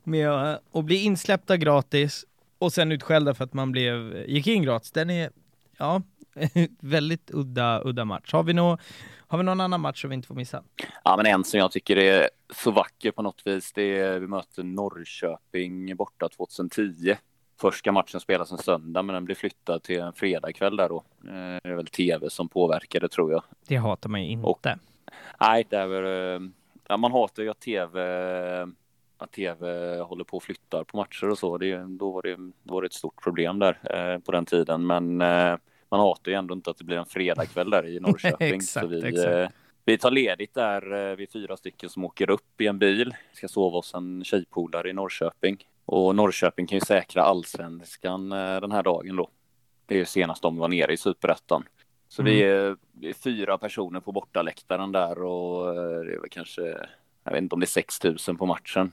[0.02, 2.24] Med eh, att bli insläppta gratis
[2.58, 4.90] och sen utskällda för att man blev, eh, gick in gratis.
[4.92, 5.30] Den är,
[5.78, 6.02] ja,
[6.80, 8.32] väldigt udda, udda match.
[8.32, 8.78] Har vi, nå,
[9.26, 10.62] har vi någon annan match som vi inte får missa?
[11.04, 14.26] Ja, men en som jag tycker är så vacker på något vis, det är vi
[14.26, 17.16] möter Norrköping borta 2010.
[17.60, 21.04] Första matchen spelas en söndag, men den blir flyttad till en fredagkväll där då.
[21.24, 23.42] Eh, det är väl tv som påverkade tror jag.
[23.68, 24.46] Det hatar man ju inte.
[24.46, 24.66] Och,
[25.40, 26.04] nej, det är väl,
[26.42, 26.48] eh,
[26.88, 28.00] ja, man hatar ju att tv
[29.18, 31.58] att tv håller på och flyttar på matcher och så.
[31.58, 34.86] Det, då, var det, då var det ett stort problem där eh, på den tiden.
[34.86, 35.56] Men eh,
[35.94, 38.54] man hatar ju ändå inte att det blir en fredagkväll där i Norrköping.
[38.54, 39.28] exakt, så vi, exakt.
[39.28, 39.48] Eh,
[39.84, 43.14] vi tar ledigt där, eh, vi är fyra stycken som åker upp i en bil.
[43.32, 45.66] Ska sova hos en tjejpolare i Norrköping.
[45.84, 49.30] Och Norrköping kan ju säkra allsvenskan eh, den här dagen då.
[49.86, 51.64] Det är ju senast de var nere i superettan.
[52.08, 52.34] Så mm.
[52.34, 56.62] vi, är, vi, är, fyra personer på bortaläktaren där och det är väl kanske,
[57.24, 58.92] jag vet inte om det är 6000 på matchen.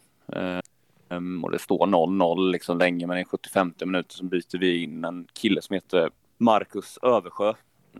[1.09, 5.05] Um, och det står 0-0 liksom länge, men i 75 minuter så byter vi in
[5.05, 6.09] en kille som heter
[6.41, 7.53] Marcus Översjö.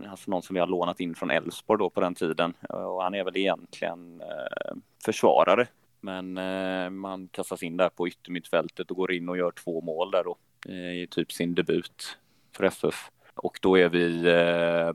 [0.08, 2.54] Alltså någon som vi har lånat in från Elfsborg då på den tiden.
[2.68, 4.74] Och han är väl egentligen eh,
[5.04, 5.66] försvarare.
[6.00, 10.10] Men eh, man kastas in där på yttermittfältet och går in och gör två mål
[10.10, 10.36] där då.
[10.68, 12.18] Eh, I typ sin debut
[12.56, 13.10] för FF.
[13.34, 14.88] Och då är vi eh,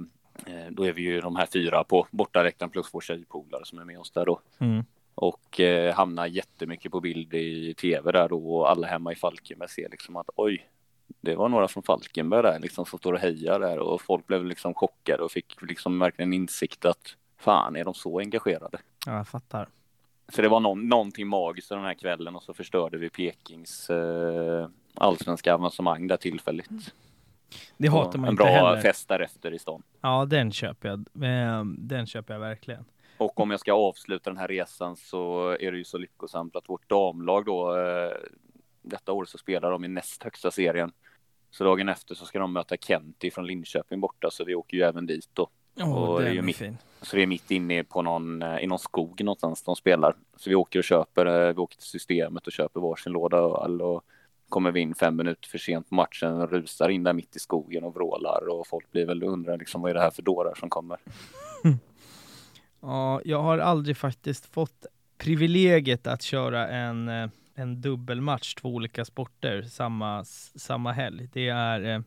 [0.53, 3.85] eh, då är vi ju de här fyra på bortaläktaren plus vår tjejpolare som är
[3.85, 4.41] med oss där då.
[4.59, 4.83] Mm
[5.17, 9.69] och eh, hamnar jättemycket på bild i tv där då och alla hemma i Falkenberg
[9.69, 10.67] ser liksom att oj,
[11.21, 14.45] det var några från Falkenberg där liksom som står och hejar där och folk blev
[14.45, 18.77] liksom chockade och fick liksom verkligen insikt att fan är de så engagerade?
[19.05, 19.67] Ja, jag fattar.
[20.29, 24.69] Så det var någon, någonting magiskt den här kvällen och så förstörde vi Pekings eh,
[24.93, 26.93] allsvenska avancemang där tillfälligt.
[27.77, 28.81] Det hatar man en inte bra heller.
[28.81, 29.83] fest därefter i stan.
[30.01, 30.99] Ja, den köper jag.
[30.99, 32.85] Eh, den köper jag verkligen.
[33.17, 36.69] Och om jag ska avsluta den här resan så är det ju så lyckosamt att
[36.69, 38.11] vårt damlag då, eh,
[38.89, 40.91] detta år så spelar de i näst högsta serien.
[41.51, 44.83] Så dagen efter så ska de möta Kenti från Linköping borta, så vi åker ju
[44.83, 45.49] även dit då.
[45.79, 46.77] Oh, och det är, mitt, fin.
[47.01, 50.15] Så det är mitt inne på någon, eh, i någon skog någonstans de spelar.
[50.37, 53.81] Så vi åker och köper, eh, vi åker till systemet och köper varsin låda öl
[53.81, 54.03] och
[54.49, 57.39] kommer vi in fem minuter för sent på matchen och rusar in där mitt i
[57.39, 60.55] skogen och vrålar och folk blir väl undrar liksom vad är det här för dårar
[60.55, 60.97] som kommer.
[62.81, 64.85] Ja, jag har aldrig faktiskt fått
[65.17, 70.23] privilegiet att köra en, eh, en dubbelmatch, två olika sporter, samma,
[70.55, 71.29] samma helg.
[71.33, 72.01] Det är eh,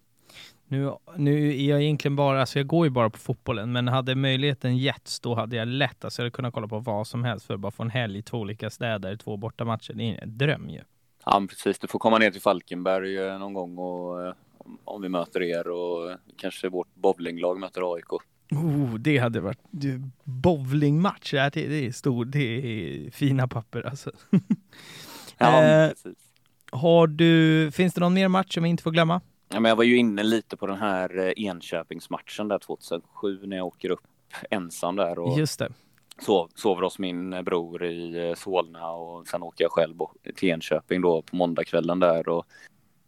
[0.68, 4.14] nu, nu är jag egentligen bara, alltså jag går ju bara på fotbollen, men hade
[4.14, 7.46] möjligheten getts då hade jag lätt, alltså jag hade kunnat kolla på vad som helst
[7.46, 9.92] för att bara få en helg i två olika städer, två bortamatcher.
[9.92, 10.80] Det är en dröm ju.
[11.24, 11.78] Ja, precis.
[11.78, 14.34] Du får komma ner till Falkenberg eh, någon gång och
[14.84, 18.12] om vi möter er och kanske vårt bowlinglag möter AIK.
[18.52, 19.58] Oh, det hade varit
[20.24, 21.30] bowlingmatch.
[21.30, 24.10] Det är stor, det är fina papper alltså.
[25.40, 25.92] ja, eh,
[26.72, 29.20] har du, finns det någon mer match som vi inte får glömma?
[29.48, 33.56] Ja, men jag var ju inne lite på den här eh, Enköpingsmatchen där 2007 när
[33.56, 34.06] jag åker upp
[34.50, 35.68] ensam där och Just det.
[36.18, 39.94] Sov, sover hos min eh, bror i Solna och sen åker jag själv
[40.36, 42.46] till Enköping då på måndagskvällen där och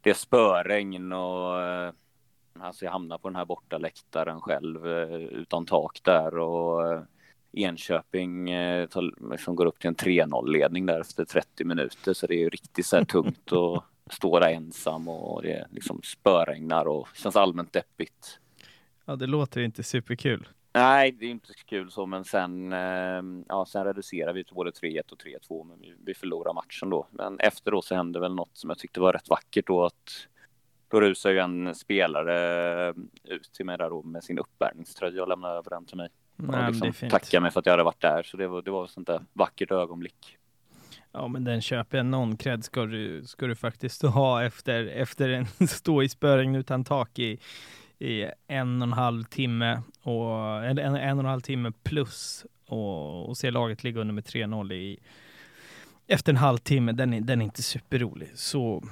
[0.00, 1.62] det är spöregn och
[2.60, 7.02] Alltså jag hamnar på den här bortaläktaren själv eh, utan tak där och
[7.52, 8.88] Enköping eh,
[9.38, 12.48] som går upp till en 3-0 ledning där efter 30 minuter så det är ju
[12.48, 17.72] riktigt så här tungt att stå där ensam och det liksom spöregnar och känns allmänt
[17.72, 18.38] deppigt.
[19.04, 20.48] Ja, det låter inte superkul.
[20.74, 22.72] Nej, det är inte så kul så, men sen,
[23.48, 27.06] ja, sen reducerar vi till både 3-1 och 3-2, men vi, vi förlorar matchen då.
[27.10, 30.28] Men efter då så hände väl något som jag tyckte var rätt vackert då, att
[30.92, 32.94] då rusar ju en spelare eh,
[33.24, 36.08] ut till mig där då med sin uppvärmningströja och lämnar över den till mig.
[36.36, 38.22] Nej, liksom tackar mig för att jag hade varit där.
[38.22, 40.38] Så det var, det var sånt där vackert ögonblick.
[41.12, 42.06] Ja, men den köper jag.
[42.06, 46.84] Någon cred ska du, ska du faktiskt ha efter, efter en stå i spöregn utan
[46.84, 47.38] tak i,
[47.98, 52.46] i en och en halv timme och en, en, en och en halv timme plus
[52.66, 54.98] och, och se laget ligga under med 3-0 i
[56.06, 56.92] efter en halvtimme.
[56.92, 58.30] Den är, den är inte superrolig.
[58.34, 58.82] Så,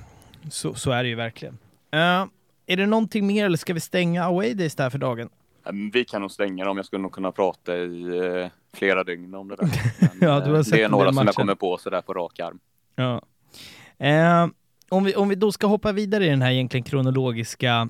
[0.51, 1.59] så, så är det ju verkligen.
[1.95, 2.26] Uh,
[2.66, 5.28] är det någonting mer eller ska vi stänga away days där för dagen?
[5.93, 6.77] Vi kan nog stänga dem.
[6.77, 9.67] Jag skulle nog kunna prata i uh, flera dygn om det där.
[10.01, 12.15] Men, ja, du har eh, sett det är några som jag kommer på sådär på
[12.15, 12.59] rak arm.
[12.97, 13.23] Ja.
[14.45, 14.51] Uh,
[14.89, 17.89] om, vi, om vi då ska hoppa vidare i den här egentligen kronologiska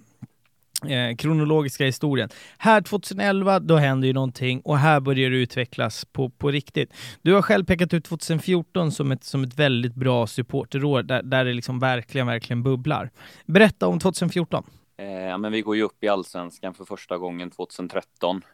[0.89, 2.29] eh, kronologiska historien.
[2.59, 6.95] Här 2011, då händer ju någonting och här börjar det utvecklas på, på riktigt.
[7.23, 11.45] Du har själv pekat ut 2014 som ett, som ett väldigt bra supporterår där, där
[11.45, 13.11] det liksom verkligen, verkligen bubblar.
[13.47, 14.64] Berätta om 2014.
[15.01, 18.44] Eh, men vi går ju upp i allsvenskan för första gången 2013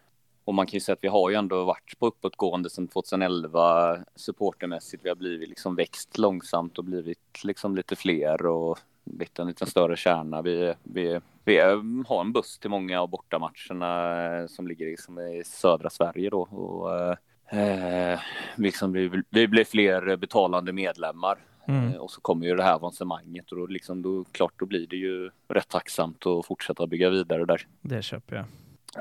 [0.45, 3.99] och man kan ju säga att vi har ju ändå varit på uppåtgående sedan 2011
[4.15, 5.05] supportermässigt.
[5.05, 9.67] Vi har blivit liksom växt långsamt och blivit liksom lite fler och blivit en lite
[9.67, 10.43] större kärna.
[10.43, 11.59] Vi, vi, vi
[12.07, 16.41] har en buss till många av bortamatcherna eh, som ligger liksom i södra Sverige då.
[16.41, 18.21] Och, eh, eh
[18.57, 21.39] liksom vi, vi blir fler betalande medlemmar.
[21.69, 21.93] Mm.
[21.93, 24.87] Eh, och så kommer ju det här avancemanget och då, liksom, då, klart, då blir
[24.87, 27.67] det ju rätt tacksamt att fortsätta bygga vidare där.
[27.81, 28.45] Det köper jag.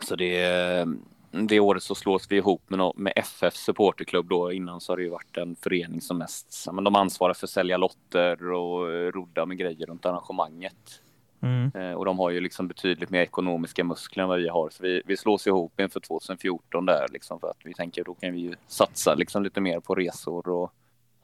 [0.04, 0.88] Så det,
[1.32, 4.52] det året så slås vi ihop med, med FF supporterklubb då.
[4.52, 7.52] Innan så har det ju varit en förening som mest, men de ansvarar för att
[7.52, 11.02] sälja lotter och eh, rodda med grejer runt arrangemanget.
[11.42, 11.72] Mm.
[11.76, 14.70] Eh, och de har ju liksom betydligt mer ekonomiska muskler än vad vi har.
[14.70, 18.34] Så vi, vi slås ihop inför 2014 där liksom för att vi tänker då kan
[18.34, 20.74] vi ju satsa liksom lite mer på resor och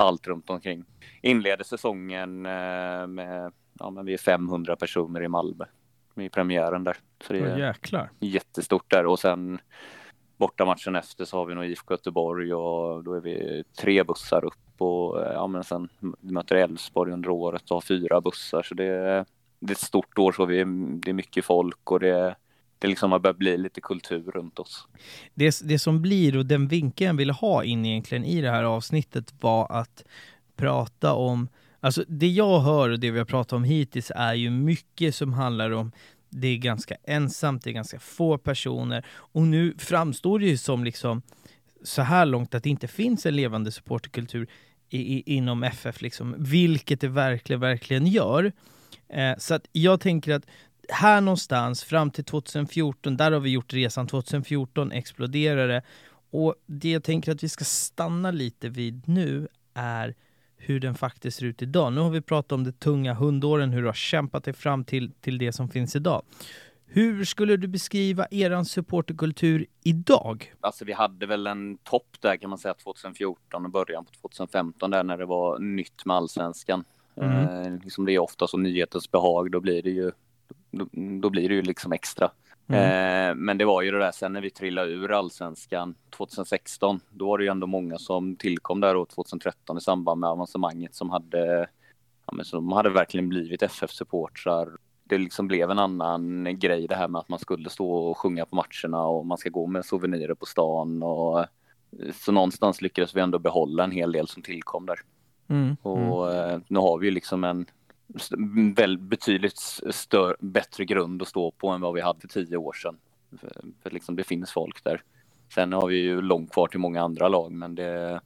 [0.02, 0.86] allt runt omkring.
[1.22, 5.66] Inleder säsongen eh, med, ja men vi är 500 personer i Malmö
[6.16, 6.98] i premiären där.
[7.28, 8.10] Så det är jäklar.
[8.20, 9.60] jättestort där och sen
[10.38, 14.82] bortamatchen efter så har vi nog IFK Göteborg och då är vi tre bussar upp
[14.82, 15.90] och ja men sen
[16.20, 19.26] vi möter Elfsborg under året och har fyra bussar så det är,
[19.60, 20.58] det är ett stort år så vi,
[21.04, 22.36] det är mycket folk och det
[22.82, 24.88] det liksom har börjat bli lite kultur runt oss.
[25.34, 28.64] Det, det som blir och den vinkeln jag ville ha in egentligen i det här
[28.64, 30.04] avsnittet var att
[30.56, 31.48] prata om
[31.84, 35.34] Alltså det jag hör och det vi har pratat om hittills är ju mycket som
[35.34, 35.92] handlar om
[36.30, 40.84] det är ganska ensamt, det är ganska få personer och nu framstår det ju som
[40.84, 41.22] liksom
[41.84, 44.48] så här långt att det inte finns en levande supporterkultur
[44.90, 48.52] i, i, inom FF, liksom, vilket det verkligen, verkligen gör.
[49.10, 50.46] Eh, så att jag tänker att
[50.90, 55.82] här någonstans fram till 2014, där har vi gjort resan, 2014 exploderar det.
[56.32, 60.16] Och det jag tänker att vi ska stanna lite vid nu är
[60.58, 61.94] hur den faktiskt ser ut idag.
[61.94, 65.12] Nu har vi pratat om de tunga hundåren, hur du har kämpat dig fram till,
[65.12, 66.24] till det som finns idag.
[66.86, 70.54] Hur skulle du beskriva er supporterkultur idag?
[70.60, 74.92] Alltså vi hade väl en topp där kan man säga 2014 och början på 2015
[74.92, 76.84] där när det var nytt med allsvenskan.
[77.16, 77.38] Mm.
[77.38, 80.12] Eh, liksom det är ofta så nyhetens behag, då blir det ju,
[80.72, 80.88] då,
[81.22, 82.32] då blir det ju liksom extra.
[82.68, 83.30] Mm.
[83.30, 87.00] Eh, men det var ju det där sen när vi trillade ur allsvenskan 2016.
[87.10, 90.96] Då var det ju ändå många som tillkom där och 2013 i samband med avancemanget
[90.96, 91.68] som hade,
[92.26, 94.70] ja, men som hade verkligen blivit FF-supportrar.
[95.04, 98.46] Det liksom blev en annan grej det här med att man skulle stå och sjunga
[98.46, 101.46] på matcherna och man ska gå med souvenirer på stan och
[102.14, 105.00] så någonstans lyckades vi ändå behålla en hel del som tillkom där.
[105.48, 105.76] Mm.
[105.82, 106.50] Och mm.
[106.50, 107.66] Eh, nu har vi ju liksom en
[108.76, 109.60] väl betydligt
[109.92, 112.98] större, bättre grund att stå på än vad vi hade för tio år sedan.
[113.40, 115.02] För, för liksom det finns folk där.
[115.54, 118.22] Sen har vi ju långt kvar till många andra lag, men det,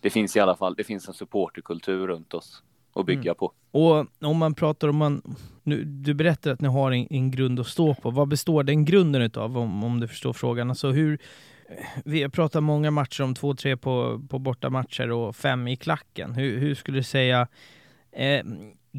[0.00, 2.62] det finns i alla fall, det finns en supporterkultur runt oss
[2.94, 3.34] att bygga mm.
[3.34, 3.52] på.
[3.70, 7.60] Och om man pratar om man, nu, du berättar att ni har en, en grund
[7.60, 8.10] att stå på.
[8.10, 10.70] Vad består den grunden utav om, om du förstår frågan?
[10.70, 11.18] Alltså hur,
[12.04, 16.34] vi har pratat många matcher om två, tre på, på bortamatcher och fem i klacken.
[16.34, 17.48] Hur, hur skulle du säga
[18.12, 18.44] eh,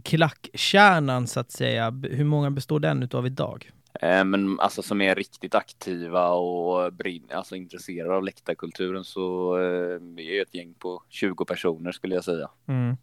[0.04, 3.72] klackkärnan så att säga, hur många består den utav idag?
[4.02, 10.26] Eh, men alltså som är riktigt aktiva och brin, alltså intresserade av läktarkulturen så eh,
[10.26, 12.50] är ett gäng på 20 personer skulle jag säga.
[12.68, 12.98] Mm.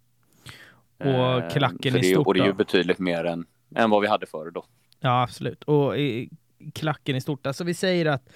[0.99, 4.09] Och eh, klacken i stort Och det är ju betydligt mer än, än vad vi
[4.09, 4.65] hade förr då.
[5.01, 5.65] Ja, absolut.
[5.65, 6.31] Och i,
[6.75, 8.29] klacken i stort, alltså vi säger att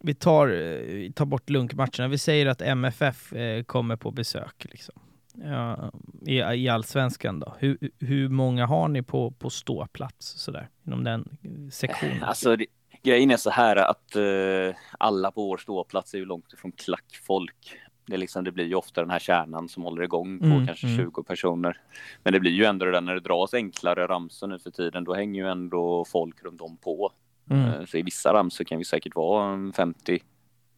[0.00, 3.32] vi tar, tar bort lunkmatcherna, vi säger att MFF
[3.66, 4.66] kommer på besök.
[4.70, 4.94] Liksom
[5.42, 5.90] ja,
[6.26, 7.54] i, i allsvenskan då?
[7.58, 11.38] Hur, hur många har ni på, på ståplats sådär, inom den
[11.72, 12.22] sektionen?
[12.22, 12.66] Alltså, det,
[13.02, 17.78] grejen är så här att uh, alla på vår ståplats är ju långt ifrån klackfolk.
[18.06, 20.86] Det, liksom, det blir ju ofta den här kärnan som håller igång på mm, kanske
[20.86, 20.98] mm.
[20.98, 21.80] 20 personer.
[22.22, 25.04] Men det blir ju ändå det där när det dras enklare ramsor nu för tiden,
[25.04, 27.12] då hänger ju ändå folk runt om på.
[27.50, 27.64] Mm.
[27.64, 30.20] Uh, så i vissa ramsor kan vi säkert vara 50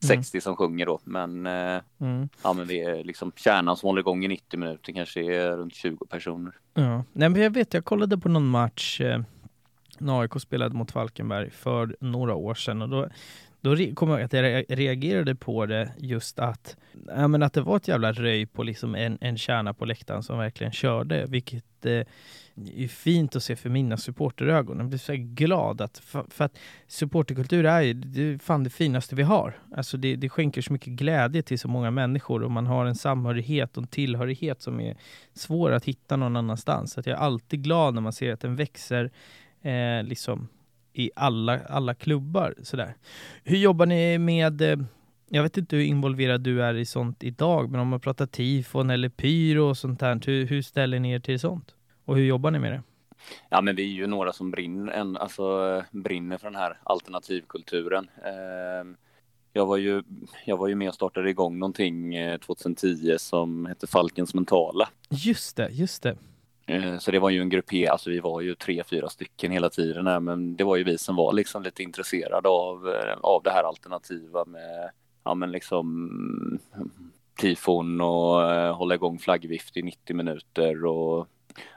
[0.00, 0.42] 60 mm.
[0.42, 2.28] som sjunger då, men, eh, mm.
[2.42, 5.74] ja, men vi är liksom kärnan som håller igång i 90 minuter kanske är runt
[5.74, 6.52] 20 personer.
[6.74, 7.04] Ja.
[7.12, 9.20] Nej, men jag vet, jag kollade på någon match eh,
[9.98, 13.08] när AIK spelade mot Falkenberg för några år sedan och då
[13.60, 16.76] då kommer jag att jag reagerade på det just att,
[17.06, 20.22] ja, men att det var ett jävla röj på liksom en, en kärna på läktaren
[20.22, 22.02] som verkligen körde, vilket eh,
[22.64, 24.78] det är fint att se för mina supporterögon.
[24.78, 29.14] Jag blir så glad att, för, för att supporterkultur är ju det fan det finaste
[29.14, 29.58] vi har.
[29.76, 32.94] Alltså det, det skänker så mycket glädje till så många människor och man har en
[32.94, 34.96] samhörighet och en tillhörighet som är
[35.34, 36.92] svår att hitta någon annanstans.
[36.92, 39.10] Så att jag är alltid glad när man ser att den växer
[39.62, 40.48] eh, liksom
[40.92, 42.54] i alla, alla klubbar.
[42.62, 42.94] Sådär.
[43.44, 44.78] Hur jobbar ni med eh,
[45.30, 48.90] jag vet inte hur involverad du är i sånt idag, men om man pratar tifon
[48.90, 51.74] eller pyro och sånt här, hur, hur ställer ni er till sånt?
[52.08, 52.82] Och hur jobbar ni med det?
[53.48, 58.08] Ja, men vi är ju några som brinner, alltså, brinner för den här alternativkulturen.
[58.24, 58.96] Eh,
[59.52, 60.02] Jag var ju,
[60.44, 62.14] jag var ju med och startade igång någonting
[62.46, 64.88] 2010 som hette Falkens mentala.
[65.10, 66.16] Just det, just det.
[66.98, 70.06] Så det var ju en grupp, alltså vi var ju tre, fyra stycken hela tiden
[70.06, 73.62] här, men det var ju vi som var liksom lite intresserade av, av det här
[73.64, 74.90] alternativa med,
[75.24, 76.58] ja men liksom
[77.40, 81.26] tifon och hålla igång flaggvift i 90 minuter och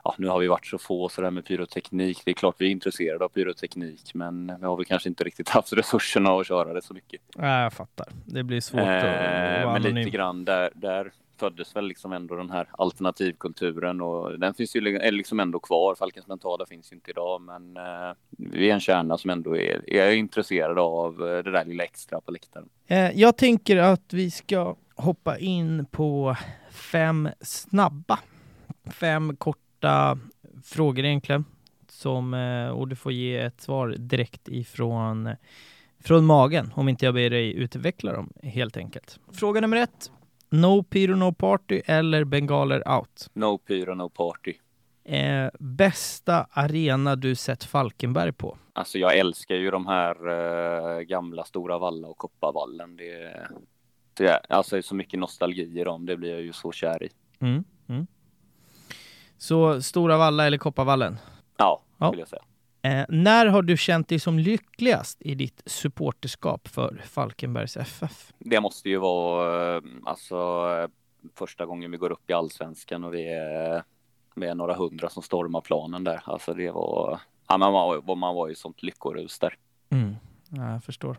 [0.04, 2.22] ja, nu har vi varit så få så det här med pyroteknik.
[2.26, 5.50] Det är klart vi är intresserade av pyroteknik, men vi har väl kanske inte riktigt
[5.50, 7.22] haft resurserna att köra det så mycket.
[7.36, 8.08] Nej, jag fattar.
[8.26, 11.12] Det blir svårt eh, att vara Men lite grann där, där
[11.42, 15.96] föddes väl liksom ändå den här alternativkulturen och den finns ju är liksom ändå kvar.
[15.96, 19.94] Falkens mentala finns ju inte idag, men eh, vi är en kärna som ändå är,
[19.94, 22.70] är intresserade av eh, det där lilla extra på läktaren.
[22.88, 26.36] Eh, jag tänker att vi ska hoppa in på
[26.72, 28.20] fem snabba
[28.86, 29.60] fem korta
[30.64, 31.46] frågor egentligen.
[31.88, 35.30] Som, eh, och du får ge ett svar direkt ifrån
[36.04, 39.20] från magen om inte jag ber dig utveckla dem helt enkelt.
[39.32, 40.12] Fråga nummer ett.
[40.50, 43.30] No pyro, no party eller bengaler out?
[43.34, 44.54] No pyro, no party.
[45.04, 48.58] Eh, bästa arena du sett Falkenberg på?
[48.74, 52.98] Alltså jag älskar ju de här eh, gamla Stora Valla och Kopparvallen.
[52.98, 53.48] Det,
[54.14, 56.06] det är alltså så mycket nostalgi i dem.
[56.06, 57.10] Det blir jag ju så kär i.
[57.40, 58.08] Mm, mm.
[59.42, 61.18] Så Stora Valla eller Kopparvallen?
[61.58, 62.08] Ja, ja.
[62.08, 62.42] skulle jag säga.
[62.82, 68.34] Eh, när har du känt dig som lyckligast i ditt supporterskap för Falkenbergs FF?
[68.40, 70.48] Det måste ju vara eh, alltså
[71.36, 73.84] första gången vi går upp i allsvenskan och vi är,
[74.36, 76.22] vi är några hundra som stormar planen där.
[76.26, 79.58] Alltså det var, ja, man, var, man var ju sånt lyckorus där.
[79.90, 80.16] Mm.
[80.50, 81.18] Ja, jag förstår.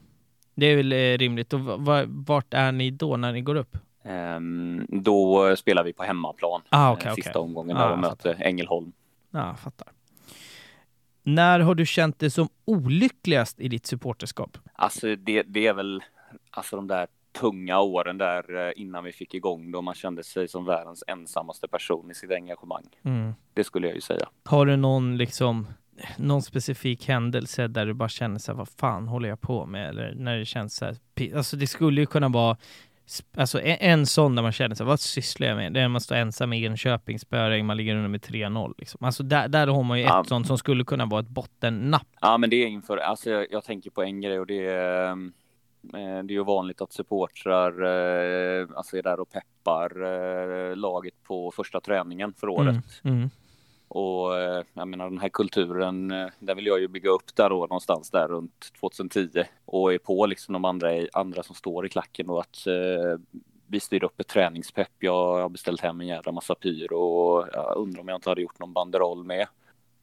[0.55, 1.53] Det är väl eh, rimligt.
[1.53, 1.61] Och
[2.07, 3.77] vart är ni då när ni går upp?
[4.05, 6.63] Um, då spelar vi på hemmaplan.
[6.69, 7.43] Ah, okay, sista okay.
[7.43, 8.93] omgången när ah, de möter Ängelholm.
[9.31, 9.89] Ja, ah, fattar.
[11.23, 14.59] När har du känt dig som olyckligast i ditt supporterskap?
[14.73, 16.03] Alltså det, det är väl
[16.51, 20.49] alltså de där tunga åren där eh, innan vi fick igång då man kände sig
[20.49, 22.85] som världens ensammaste person i sitt engagemang.
[23.03, 23.33] Mm.
[23.55, 24.29] Det skulle jag ju säga.
[24.45, 25.67] Har du någon liksom
[26.17, 29.89] någon specifik händelse där du bara känner så här, vad fan håller jag på med?
[29.89, 30.97] Eller när det känns så här,
[31.37, 32.57] alltså det skulle ju kunna vara
[33.37, 35.73] Alltså en, en sån där man känner sig, vad sysslar jag med?
[35.73, 38.75] Det är när man står ensam i Enköping, spöregn, man ligger under med 3-0.
[38.79, 39.05] Liksom.
[39.05, 40.21] Alltså där, där har man ju ja.
[40.21, 42.07] ett sånt som skulle kunna vara ett bottennapp.
[42.21, 45.11] Ja, men det är inför, alltså jag, jag tänker på en grej och det är,
[45.11, 45.17] eh,
[46.25, 51.51] det är ju vanligt att supportrar eh, alltså är där och peppar eh, laget på
[51.57, 53.01] första träningen för året.
[53.05, 53.31] Mm, mm.
[53.95, 57.51] Och eh, jag menar den här kulturen, eh, den vill jag ju bygga upp där
[57.51, 61.89] då någonstans där runt 2010 och är på liksom de andra, andra som står i
[61.89, 64.93] klacken och att eh, vi styr upp ett träningspepp.
[64.99, 68.43] Jag har beställt hem en jävla massa pyro och jag undrar om jag inte hade
[68.43, 69.47] gjort någon banderoll med.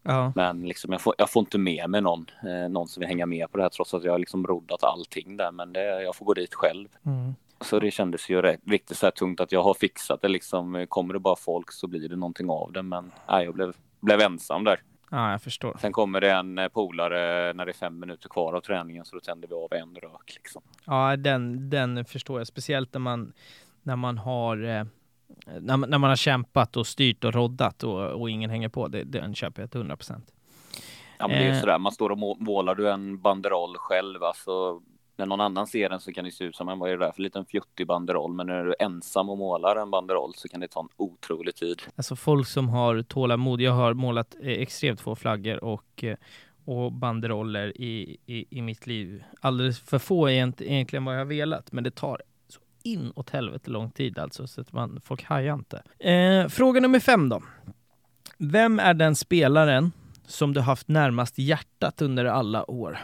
[0.03, 0.31] Ja.
[0.35, 3.25] Men liksom jag, får, jag får inte med mig någon, eh, någon som vill hänga
[3.25, 5.51] med på det här trots att jag har liksom roddat allting där.
[5.51, 6.87] Men det, jag får gå dit själv.
[7.05, 7.35] Mm.
[7.61, 10.85] Så det kändes ju riktigt så här tungt att jag har fixat det liksom.
[10.89, 12.83] Kommer det bara folk så blir det någonting av det.
[12.83, 14.81] Men nej, jag blev, blev ensam där.
[15.11, 15.77] Ja, jag förstår.
[15.81, 19.15] Sen kommer det en eh, polare när det är fem minuter kvar av träningen så
[19.15, 20.61] då tänder vi av en rök liksom.
[20.85, 22.47] Ja, den, den förstår jag.
[22.47, 23.33] Speciellt när man,
[23.83, 24.83] när man har eh,
[25.59, 28.87] när, när man har kämpat och styrt och roddat och, och ingen hänger på.
[28.87, 30.33] Det, den köper jag till 100 procent.
[31.17, 31.59] Ja, men det är ju eh.
[31.59, 31.77] sådär.
[31.77, 34.81] Man står och målar du en banderoll själv, alltså
[35.19, 37.05] när någon annan ser den så kan det se ut som en, vad är det
[37.05, 40.47] där för liten fjuttig banderoll, men när du är ensam och målar en banderoll så
[40.47, 41.81] kan det ta en otrolig tid.
[41.95, 46.15] Alltså folk som har tålamod, jag har målat eh, extremt få flaggor och eh,
[46.65, 49.23] och banderoller i, i, i mitt liv.
[49.41, 53.71] Alldeles för få är egentligen vad jag har velat, men det tar så inåt helvete
[53.71, 55.83] lång tid alltså, så att man, folk hajar inte.
[55.99, 57.43] Eh, fråga nummer fem då.
[58.37, 59.91] Vem är den spelaren
[60.29, 62.99] som du haft närmast hjärtat under alla år?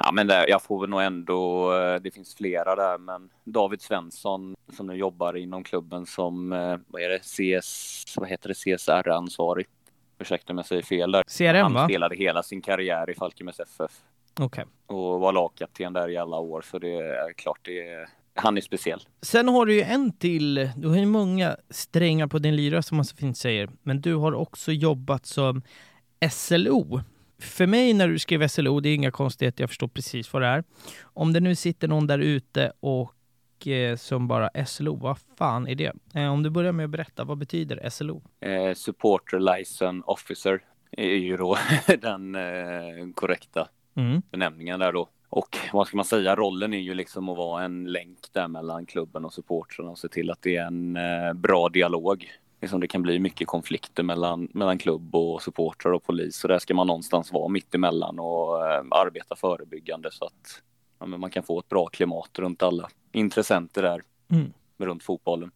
[0.00, 3.82] Ja, men det, jag får väl nog ändå, eh, det finns flera där, men David
[3.82, 8.54] Svensson som nu jobbar inom klubben som, eh, vad är det, CS, vad heter det,
[8.54, 9.66] CSR-ansvarig.
[10.18, 11.22] Ursäkta om jag säger fel där.
[11.38, 11.84] CRM, Han va?
[11.84, 13.92] spelade hela sin karriär i Falkenbergs FF.
[14.40, 14.44] Okej.
[14.44, 14.64] Okay.
[14.96, 18.60] Och var lagkapten där i alla år, så det är klart det är han är
[18.60, 19.00] speciell.
[19.22, 20.70] Sen har du ju en till.
[20.76, 23.70] Du har ju många strängar på din lyra som man så fint säger.
[23.82, 25.62] Men du har också jobbat som
[26.30, 27.00] SLO.
[27.38, 30.48] För mig när du skrev SLO, det är inga konstigheter, jag förstår precis vad det
[30.48, 30.64] är.
[31.02, 35.74] Om det nu sitter någon där ute och eh, som bara SLO, vad fan är
[35.74, 35.92] det?
[36.14, 38.22] Eh, om du börjar med att berätta, vad betyder SLO?
[38.40, 40.60] Eh, supporter License Officer
[40.90, 41.58] är ju då
[42.00, 44.22] den eh, korrekta mm.
[44.30, 45.08] benämningen där då.
[45.28, 48.86] Och vad ska man säga, rollen är ju liksom att vara en länk där mellan
[48.86, 52.30] klubben och supportrarna och se till att det är en eh, bra dialog
[52.62, 56.36] liksom det kan bli mycket konflikter mellan, mellan klubb och supportrar och polis.
[56.36, 60.62] Så där ska man någonstans vara mitt emellan och eh, arbeta förebyggande så att
[60.98, 64.52] ja, man kan få ett bra klimat runt alla intressenter där mm.
[64.78, 65.50] runt fotbollen.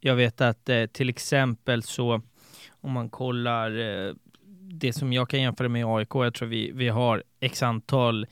[0.00, 2.20] Jag vet att eh, till exempel så
[2.80, 4.14] om man kollar eh,
[4.60, 8.26] det som jag kan jämföra med AIK, jag tror vi, vi har x antal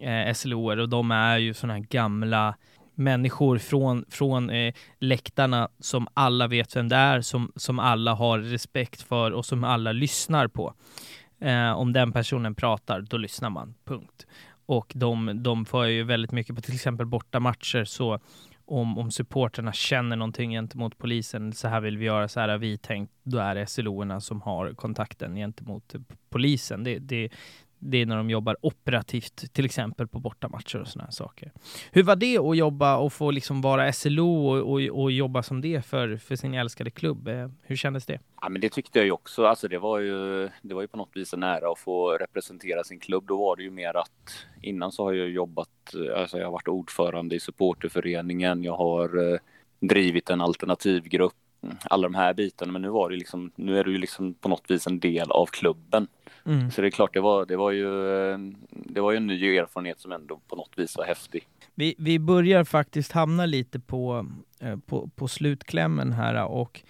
[0.00, 2.54] eh, SLOer och de är ju sådana här gamla
[2.94, 8.38] människor från, från eh, läktarna som alla vet vem det är, som, som alla har
[8.38, 10.74] respekt för och som alla lyssnar på.
[11.40, 13.74] Eh, om den personen pratar, då lyssnar man.
[13.84, 14.26] Punkt.
[14.66, 18.20] Och de, de får ju väldigt mycket på till exempel bortamatcher så
[18.64, 22.58] om, om supporterna känner någonting gentemot polisen, så här vill vi göra, så här har
[22.58, 25.94] vi tänkt, då är det SLO-erna som har kontakten gentemot
[26.30, 26.84] polisen.
[26.84, 27.28] Det, det,
[27.84, 31.52] det är när de jobbar operativt, till exempel på bortamatcher och sådana saker.
[31.92, 35.60] Hur var det att jobba och få liksom vara SLO och, och, och, jobba som
[35.60, 37.28] det för, för sin älskade klubb?
[37.28, 38.20] Eh, hur kändes det?
[38.40, 39.44] Ja, men det tyckte jag ju också.
[39.44, 42.84] Alltså, det, var ju, det var ju på något vis en ära att få representera
[42.84, 43.24] sin klubb.
[43.26, 46.52] Då var det ju mer att innan så har jag jobbat, eh, alltså jag har
[46.52, 49.38] varit ordförande i supporterföreningen, jag har eh,
[49.80, 51.34] drivit en alternativgrupp
[51.84, 52.72] alla de här bitarna.
[52.72, 55.30] Men nu var det liksom, nu är du ju liksom på något vis en del
[55.30, 56.06] av klubben.
[56.46, 56.70] Mm.
[56.70, 57.88] Så det är klart, det var, det var ju,
[58.70, 61.48] det var ju en ny erfarenhet som ändå på något vis var häftig.
[61.74, 64.26] Vi, vi börjar faktiskt hamna lite på,
[64.60, 66.82] eh, på, på slutklämmen här och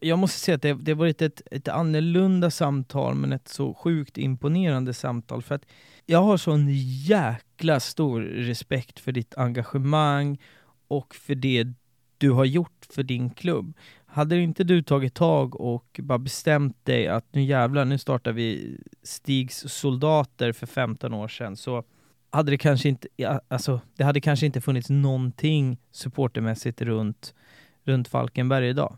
[0.00, 4.18] jag måste säga att det, det varit ett, ett annorlunda samtal men ett så sjukt
[4.18, 5.66] imponerande samtal för att
[6.06, 6.66] jag har sån
[7.06, 10.38] jäkla stor respekt för ditt engagemang
[10.88, 11.66] och för det
[12.18, 13.76] du har gjort för din klubb.
[14.10, 18.76] Hade inte du tagit tag och bara bestämt dig att nu jävlar, nu startar vi
[19.02, 21.84] Stigs soldater för 15 år sedan, så
[22.30, 23.08] hade det kanske inte,
[23.48, 27.34] alltså, det hade kanske inte funnits någonting supportermässigt runt,
[27.84, 28.96] runt Falkenberg idag.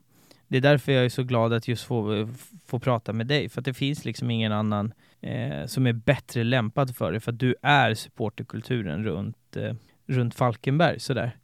[0.48, 2.28] Det är därför jag är så glad att just få,
[2.66, 6.44] få prata med dig, för att det finns liksom ingen annan eh, som är bättre
[6.44, 9.74] lämpad för det, för att du är supporterkulturen runt, eh,
[10.06, 11.00] runt Falkenberg.
[11.00, 11.36] Sådär.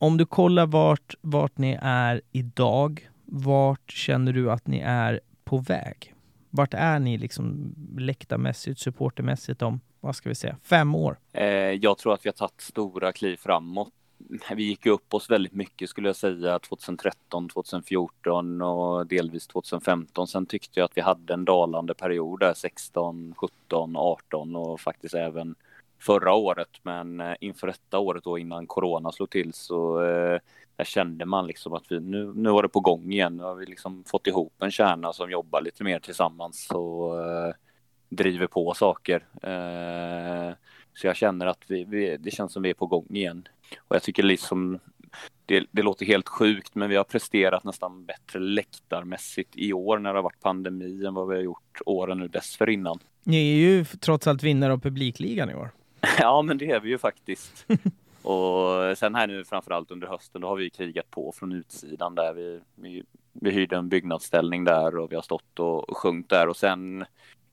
[0.00, 5.58] Om du kollar vart, vart ni är idag, vart känner du att ni är på
[5.58, 6.14] väg?
[6.50, 11.18] Vart är ni liksom läktarmässigt, supportermässigt om, vad ska vi säga, fem år?
[11.32, 13.92] Eh, jag tror att vi har tagit stora kliv framåt.
[14.54, 20.26] Vi gick upp oss väldigt mycket skulle jag säga 2013, 2014 och delvis 2015.
[20.26, 25.14] Sen tyckte jag att vi hade en dalande period där 16, 17, 18 och faktiskt
[25.14, 25.54] även
[25.98, 30.40] förra året, men eh, inför detta året då innan corona slog till så eh,
[30.78, 33.36] där kände man liksom att vi nu, nu var det på gång igen.
[33.36, 37.54] Nu har vi liksom fått ihop en kärna som jobbar lite mer tillsammans och eh,
[38.08, 39.26] driver på saker.
[39.42, 40.54] Eh,
[40.94, 43.48] så jag känner att vi, vi, det känns som vi är på gång igen.
[43.78, 44.78] Och jag tycker liksom
[45.46, 50.12] det, det, låter helt sjukt, men vi har presterat nästan bättre läktarmässigt i år när
[50.12, 52.98] det har varit pandemi än vad vi har gjort åren nu dessförinnan.
[53.24, 55.70] Ni är ju trots allt vinnare av publikligan i år.
[56.18, 57.66] Ja, men det är vi ju faktiskt.
[58.22, 62.32] och sen här nu framförallt under hösten, då har vi krigat på från utsidan där
[62.32, 66.48] vi, vi, vi hyrde en byggnadsställning där och vi har stått och, och sjungit där
[66.48, 67.04] och sen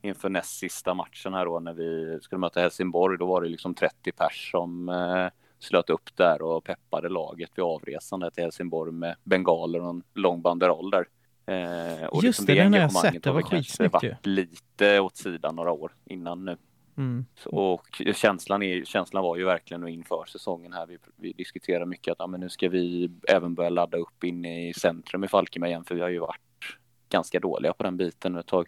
[0.01, 3.73] inför näst sista matchen här då när vi skulle möta Helsingborg, då var det liksom
[3.73, 5.27] 30 pers som eh,
[5.59, 10.03] slöt upp där och peppade laget vid avresan där till Helsingborg med bengaler och en
[10.13, 11.07] lång banderoll där.
[11.45, 14.15] Eh, och Just liksom det, det den har jag sett, det var skitsnyggt ju.
[14.23, 16.57] lite åt sidan några år innan nu.
[16.97, 17.25] Mm.
[17.45, 20.85] och känslan, är, känslan var ju verkligen nu inför säsongen här.
[20.85, 24.69] Vi, vi diskuterar mycket att ja, men nu ska vi även börja ladda upp inne
[24.69, 26.41] i centrum i Falkenberg igen, för vi har ju varit
[27.09, 28.67] ganska dåliga på den biten ett tag.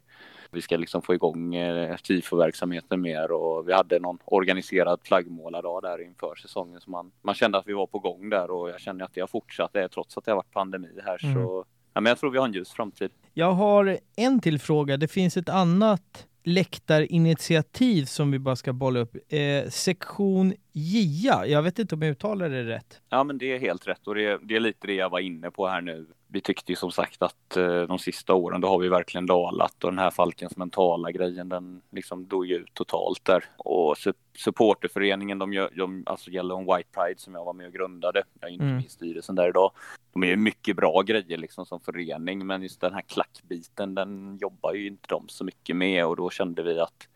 [0.51, 6.01] Vi ska liksom få igång eh, tifo-verksamheten mer och vi hade någon organiserad flaggmålardag där
[6.01, 9.05] inför säsongen så man, man kände att vi var på gång där och jag känner
[9.05, 11.35] att det har fortsatt det trots att det har varit pandemi här mm.
[11.35, 13.11] så ja, men jag tror vi har en ljus framtid.
[13.33, 14.97] Jag har en till fråga.
[14.97, 19.15] Det finns ett annat läktarinitiativ som vi bara ska bolla upp.
[19.29, 23.01] Eh, sektion JIA, jag vet inte om jag uttalar det rätt.
[23.09, 25.19] Ja men det är helt rätt och det är, det är lite det jag var
[25.19, 28.67] inne på här nu vi tyckte ju som sagt att eh, de sista åren då
[28.67, 33.25] har vi verkligen dalat och den här Falkens mentala grejen den liksom dog ut totalt
[33.25, 33.43] där.
[33.57, 37.67] Och su supporterföreningen, de, gör, de alltså Yellow and White Pride som jag var med
[37.67, 38.75] och grundade, jag är inte mm.
[38.75, 39.71] med i styrelsen där idag.
[40.13, 44.37] De är ju mycket bra grejer liksom som förening men just den här klackbiten den
[44.41, 47.07] jobbar ju inte de så mycket med och då kände vi att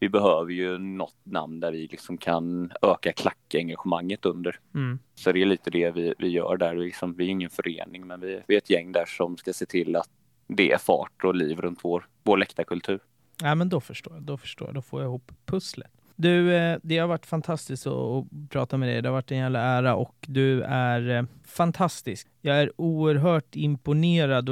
[0.00, 4.58] vi behöver ju något namn där vi liksom kan öka klackengagemanget under.
[4.74, 4.98] Mm.
[5.14, 6.74] Så det är lite det vi, vi gör där.
[6.74, 9.52] Vi, liksom, vi är ingen förening, men vi, vi är ett gäng där som ska
[9.52, 10.08] se till att
[10.46, 13.00] det är fart och liv runt vår, vår läktarkultur.
[13.42, 14.22] Ja, men då förstår jag.
[14.22, 14.74] Då förstår jag.
[14.74, 15.90] Då får jag ihop pusslet.
[16.16, 19.02] Du, eh, det har varit fantastiskt att prata med dig.
[19.02, 22.28] Det har varit en jävla ära och du är eh, fantastisk.
[22.40, 24.48] Jag är oerhört imponerad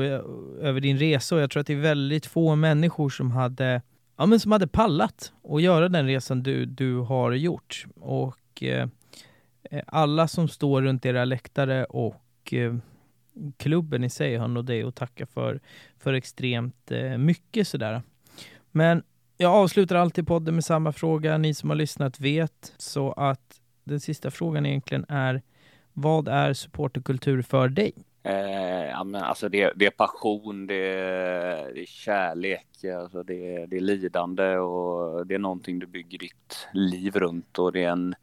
[0.61, 3.83] över din resa och jag tror att det är väldigt få människor som hade
[4.19, 7.87] ja, men som hade pallat att göra den resan du, du har gjort.
[8.01, 8.89] Och eh,
[9.71, 12.77] eh, alla som står runt era läktare och eh,
[13.57, 15.61] klubben i sig har nog dig att tacka för,
[15.99, 18.03] för extremt eh, mycket sådär.
[18.71, 19.03] Men
[19.37, 21.39] jag avslutar alltid podden med samma fråga.
[21.39, 22.75] Ni som har lyssnat vet.
[22.77, 25.43] Så att den sista frågan egentligen är
[25.93, 27.93] vad är supporterkultur för dig?
[28.29, 33.67] Eh, ja, men alltså det, det är passion, det är, det är kärlek, alltså det,
[33.67, 37.91] det är lidande och det är någonting du bygger ditt liv runt och det är
[37.91, 38.15] en,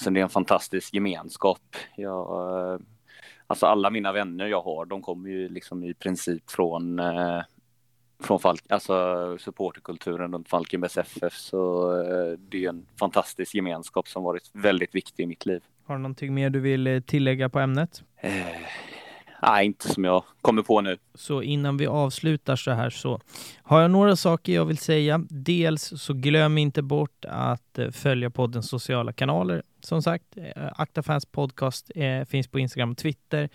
[0.00, 1.76] sen det är en fantastisk gemenskap.
[1.96, 2.28] Jag,
[3.46, 7.42] alltså alla mina vänner jag har, de kommer ju liksom i princip från eh,
[8.22, 14.22] från Falk, alltså supporterkulturen runt Falkenbergs FF så eh, det är en fantastisk gemenskap som
[14.22, 15.62] varit väldigt viktig i mitt liv.
[15.84, 18.02] Har du någonting mer du vill eh, tillägga på ämnet?
[19.42, 20.96] Nej, inte som jag kommer på nu.
[21.14, 23.20] Så innan vi avslutar så här så
[23.62, 25.24] har jag några saker jag vill säga.
[25.28, 29.62] Dels så glöm inte bort att eh, följa poddens sociala kanaler.
[29.80, 33.48] Som sagt, eh, Akta Fans Podcast eh, finns på Instagram och Twitter.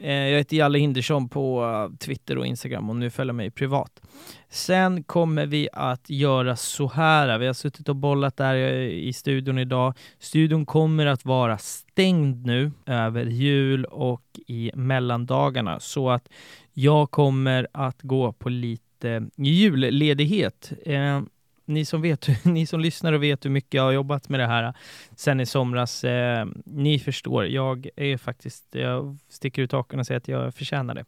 [0.00, 4.00] Eh, jag heter Jalle Hindersson på uh, Twitter och Instagram och nu följer mig privat.
[4.48, 7.38] Sen kommer vi att göra så här.
[7.38, 9.94] Vi har suttit och bollat där eh, i studion idag.
[10.18, 16.28] Studion kommer att vara stängd nu över jul och i mellandagarna så att
[16.72, 20.72] jag kommer att gå på lite julledighet.
[20.84, 21.20] Eh,
[21.66, 24.46] ni som, vet, ni som lyssnar och vet hur mycket jag har jobbat med det
[24.46, 24.72] här eh,
[25.16, 30.18] sen i somras, eh, ni förstår, jag är faktiskt, jag sticker ut hakan och säger
[30.18, 31.04] att jag förtjänar det.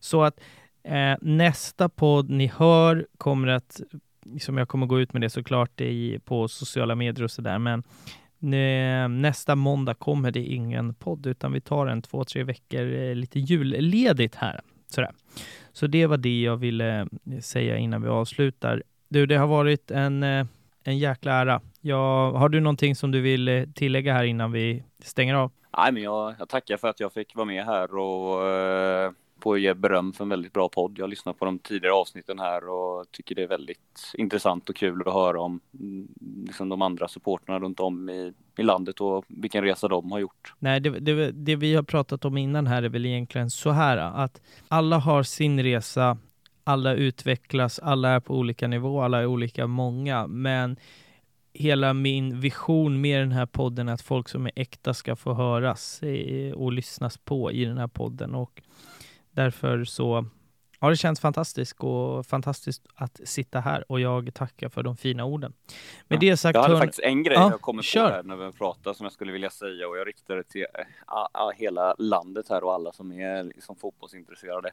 [0.00, 0.40] Så att
[0.82, 3.80] eh, nästa podd ni hör kommer att,
[4.40, 7.82] som jag kommer gå ut med det såklart i, på sociala medier och sådär, men
[8.54, 13.14] eh, nästa måndag kommer det ingen podd, utan vi tar en två, tre veckor eh,
[13.14, 14.60] lite julledigt här.
[14.90, 15.12] Sådär.
[15.72, 17.08] Så det var det jag ville
[17.40, 18.82] säga innan vi avslutar.
[19.08, 20.46] Du, det har varit en, eh,
[20.84, 21.60] en jäkla ära.
[21.80, 25.52] Jag, har du någonting som du vill eh, tillägga här innan vi stänger av?
[25.76, 29.12] Nej, men jag, jag tackar för att jag fick vara med här och eh,
[29.44, 30.98] att ge beröm för en väldigt bra podd.
[30.98, 34.76] Jag har lyssnat på de tidigare avsnitten här och tycker det är väldigt intressant och
[34.76, 36.08] kul att höra om mm,
[36.46, 40.54] liksom de andra supporterna runt om i, i landet och vilken resa de har gjort.
[40.58, 43.96] Nej, det, det, det vi har pratat om innan här är väl egentligen så här
[43.96, 46.18] att alla har sin resa
[46.68, 50.76] alla utvecklas, alla är på olika nivå, alla är olika många, men
[51.52, 55.34] hela min vision med den här podden är att folk som är äkta ska få
[55.34, 56.00] höras
[56.54, 58.62] och lyssnas på i den här podden och
[59.30, 60.26] därför så
[60.78, 65.24] har det känts fantastiskt och fantastiskt att sitta här och jag tackar för de fina
[65.24, 65.52] orden.
[66.08, 66.80] Med det sagt, jag hade hörn...
[66.82, 69.50] faktiskt en grej ja, jag kommer på här när vi pratar som jag skulle vilja
[69.50, 70.66] säga och jag riktar det till
[71.34, 74.70] äh, hela landet här och alla som är liksom fotbollsintresserade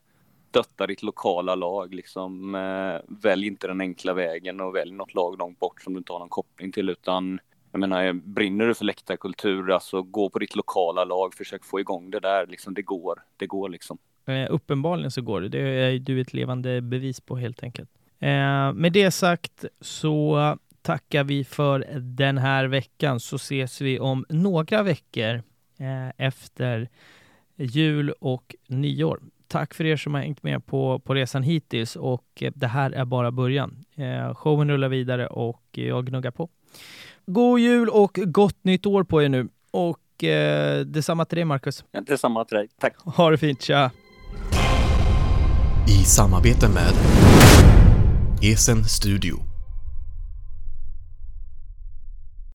[0.56, 1.94] stötta ditt lokala lag.
[1.94, 5.98] Liksom, eh, välj inte den enkla vägen och välj något lag långt bort som du
[5.98, 7.40] inte har någon koppling till utan
[7.72, 11.80] jag menar, eh, brinner du för läktarkultur, alltså gå på ditt lokala lag, försök få
[11.80, 13.98] igång det där, liksom, det går, det går liksom.
[14.26, 17.90] Eh, uppenbarligen så går det, det är du ett levande bevis på helt enkelt.
[18.20, 24.26] Eh, med det sagt så tackar vi för den här veckan så ses vi om
[24.30, 25.44] några veckor
[25.80, 26.90] eh, efter
[27.56, 32.26] jul och nyår tack för er som har hängt med på, på resan hittills och
[32.42, 33.86] eh, det här är bara början.
[33.96, 36.50] Eh, showen rullar vidare och jag gnuggar på.
[37.26, 41.86] God jul och gott nytt år på er nu och eh, detsamma till dig Marcus.
[41.92, 42.68] Ja, detsamma till dig.
[42.80, 42.96] Tack.
[42.98, 43.62] Ha det fint.
[43.62, 43.92] Tja!
[45.88, 46.94] I samarbete med
[48.42, 49.55] Esen Studio